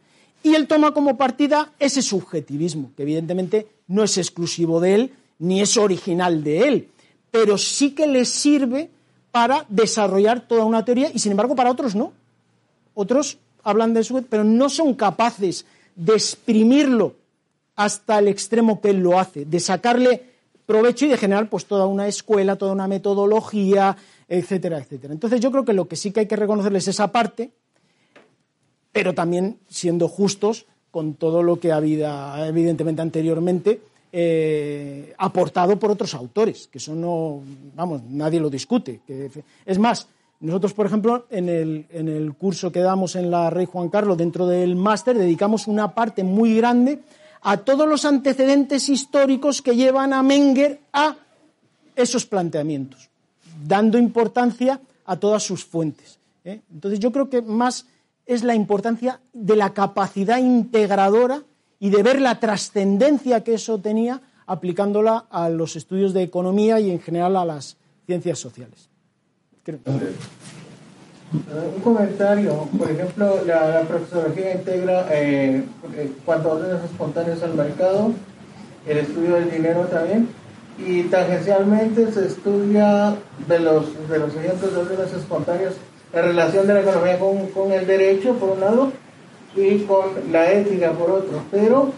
[0.47, 5.59] Y él toma como partida ese subjetivismo, que evidentemente no es exclusivo de él, ni
[5.59, 6.87] es original de él,
[7.31, 8.89] pero sí que le sirve
[9.29, 12.13] para desarrollar toda una teoría y sin embargo para otros no.
[12.93, 15.65] Otros hablan de eso, pero no son capaces
[15.97, 17.15] de exprimirlo
[17.75, 20.23] hasta el extremo que él lo hace, de sacarle
[20.65, 23.97] provecho y de generar pues toda una escuela, toda una metodología,
[24.29, 25.13] etcétera, etcétera.
[25.13, 27.51] Entonces yo creo que lo que sí que hay que reconocerles es esa parte,
[28.97, 33.79] pero también siendo justos con todo lo que había evidentemente anteriormente
[34.11, 37.43] eh, aportado por otros autores, que eso no,
[37.75, 39.01] vamos, nadie lo discute.
[39.67, 40.07] Es más,
[40.39, 44.17] nosotros, por ejemplo, en el, en el curso que damos en la Rey Juan Carlos,
[44.17, 46.97] dentro del máster, dedicamos una parte muy grande
[47.43, 51.17] a todos los antecedentes históricos que llevan a Menger a
[51.95, 53.11] esos planteamientos,
[53.63, 56.17] dando importancia a todas sus fuentes.
[56.43, 56.61] ¿eh?
[56.73, 57.85] Entonces, yo creo que más
[58.27, 61.43] es la importancia de la capacidad integradora
[61.79, 66.91] y de ver la trascendencia que eso tenía aplicándola a los estudios de economía y
[66.91, 68.89] en general a las ciencias sociales.
[71.25, 75.63] Un comentario, por ejemplo, la, profesorología integra eh,
[75.93, 78.13] eh, cuanto órdenes espontáneos al mercado,
[78.87, 80.29] el estudio del dinero también,
[80.77, 83.15] y tangencialmente se estudia
[83.47, 85.73] de los, de los ejemplos de órdenes espontáneos
[86.13, 88.91] la relación de la economía con, con el derecho, por un lado,
[89.55, 91.41] y con la ética por otro.
[91.51, 91.91] Pero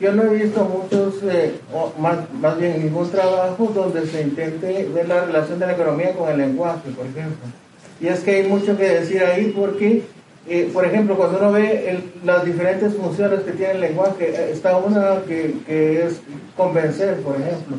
[0.00, 1.52] yo no he visto muchos, eh,
[1.98, 6.30] más, más bien ningún trabajo donde se intente ver la relación de la economía con
[6.30, 7.46] el lenguaje, por ejemplo.
[8.00, 10.04] Y es que hay mucho que decir ahí porque,
[10.48, 14.78] eh, por ejemplo, cuando uno ve las diferentes funciones que tiene el lenguaje, eh, está
[14.78, 16.22] una que, que es
[16.56, 17.76] convencer, por ejemplo,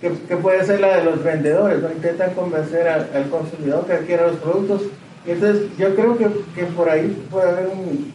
[0.00, 1.90] que, que, puede ser la de los vendedores, ¿no?
[1.90, 4.82] intentan convencer al, al consumidor que adquiera los productos.
[5.26, 8.12] Entonces yo creo que, que por ahí puede haber un,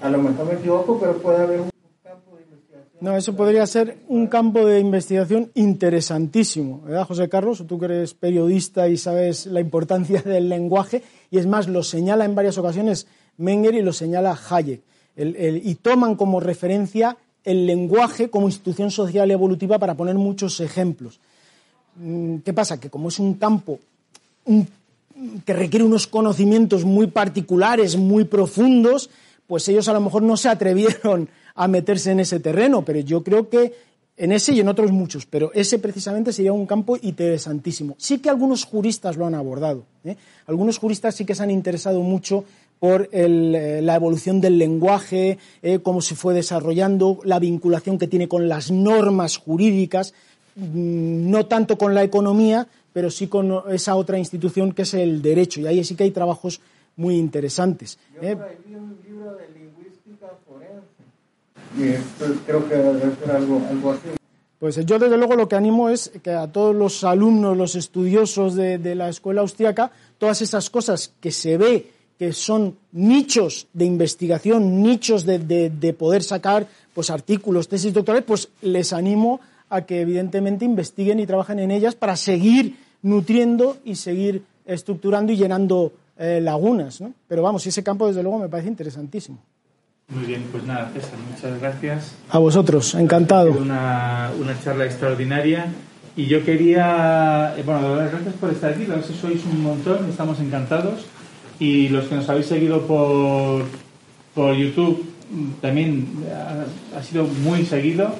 [0.00, 1.70] a lo mejor me equivoco, pero puede haber un
[2.02, 2.98] campo de investigación.
[3.00, 7.64] No, eso podría ser un campo de investigación interesantísimo, ¿verdad, José Carlos?
[7.66, 12.24] Tú que eres periodista y sabes la importancia del lenguaje, y es más, lo señala
[12.24, 13.06] en varias ocasiones
[13.36, 14.82] Menger y lo señala Hayek,
[15.16, 21.18] y toman como referencia el lenguaje como institución social evolutiva para poner muchos ejemplos.
[21.96, 22.78] Mm, ¿Qué pasa?
[22.78, 23.80] Que como es un campo
[25.44, 29.10] que requiere unos conocimientos muy particulares, muy profundos,
[29.46, 33.22] pues ellos a lo mejor no se atrevieron a meterse en ese terreno, pero yo
[33.22, 33.72] creo que
[34.16, 37.94] en ese y en otros muchos, pero ese precisamente sería un campo interesantísimo.
[37.98, 39.86] Sí que algunos juristas lo han abordado.
[40.04, 40.16] ¿eh?
[40.46, 42.44] Algunos juristas sí que se han interesado mucho
[42.78, 48.28] por eh, la evolución del lenguaje, eh, cómo se fue desarrollando, la vinculación que tiene
[48.28, 50.12] con las normas jurídicas,
[50.56, 55.22] mm, no tanto con la economía, pero sí con esa otra institución que es el
[55.22, 55.60] derecho.
[55.60, 56.60] Y ahí sí que hay trabajos
[56.96, 57.98] muy interesantes.
[58.14, 58.38] Yo ¿eh?
[58.66, 61.00] vi un libro de lingüística forense
[61.76, 64.08] y creo que debe ser algo, algo así.
[64.58, 68.54] Pues yo desde luego lo que animo es que a todos los alumnos, los estudiosos
[68.54, 73.86] de, de la escuela austriaca, todas esas cosas que se ve que son nichos de
[73.86, 79.40] investigación, nichos de, de, de, poder sacar pues artículos, tesis doctorales, pues les animo
[79.70, 85.36] a que evidentemente investiguen y trabajen en ellas para seguir nutriendo y seguir estructurando y
[85.36, 87.14] llenando eh, lagunas, ¿no?
[87.26, 89.38] Pero vamos, ese campo desde luego me parece interesantísimo.
[90.08, 92.14] Muy bien, pues nada, César, muchas gracias.
[92.28, 93.52] A vosotros, encantado.
[93.52, 95.72] Una, una charla extraordinaria.
[96.16, 100.40] Y yo quería, eh, bueno, gracias por estar aquí, a si sois un montón, estamos
[100.40, 101.06] encantados.
[101.60, 103.64] Y los que nos habéis seguido por,
[104.34, 105.04] por YouTube
[105.60, 108.12] también ha, ha sido muy seguido.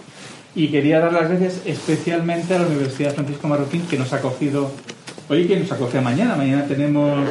[0.54, 4.70] Y quería dar las gracias especialmente a la Universidad Francisco Marroquín que nos ha acogido
[5.28, 6.34] hoy que nos acoge mañana.
[6.34, 7.28] Mañana tenemos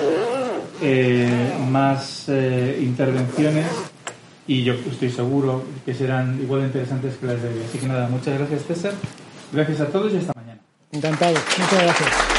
[0.81, 3.67] eh, más eh, intervenciones
[4.47, 7.61] y yo estoy seguro que serán igual de interesantes que las de hoy.
[7.67, 8.93] Así que nada, muchas gracias César,
[9.51, 10.61] gracias a todos y hasta mañana.
[10.91, 12.38] Encantado, muchas gracias.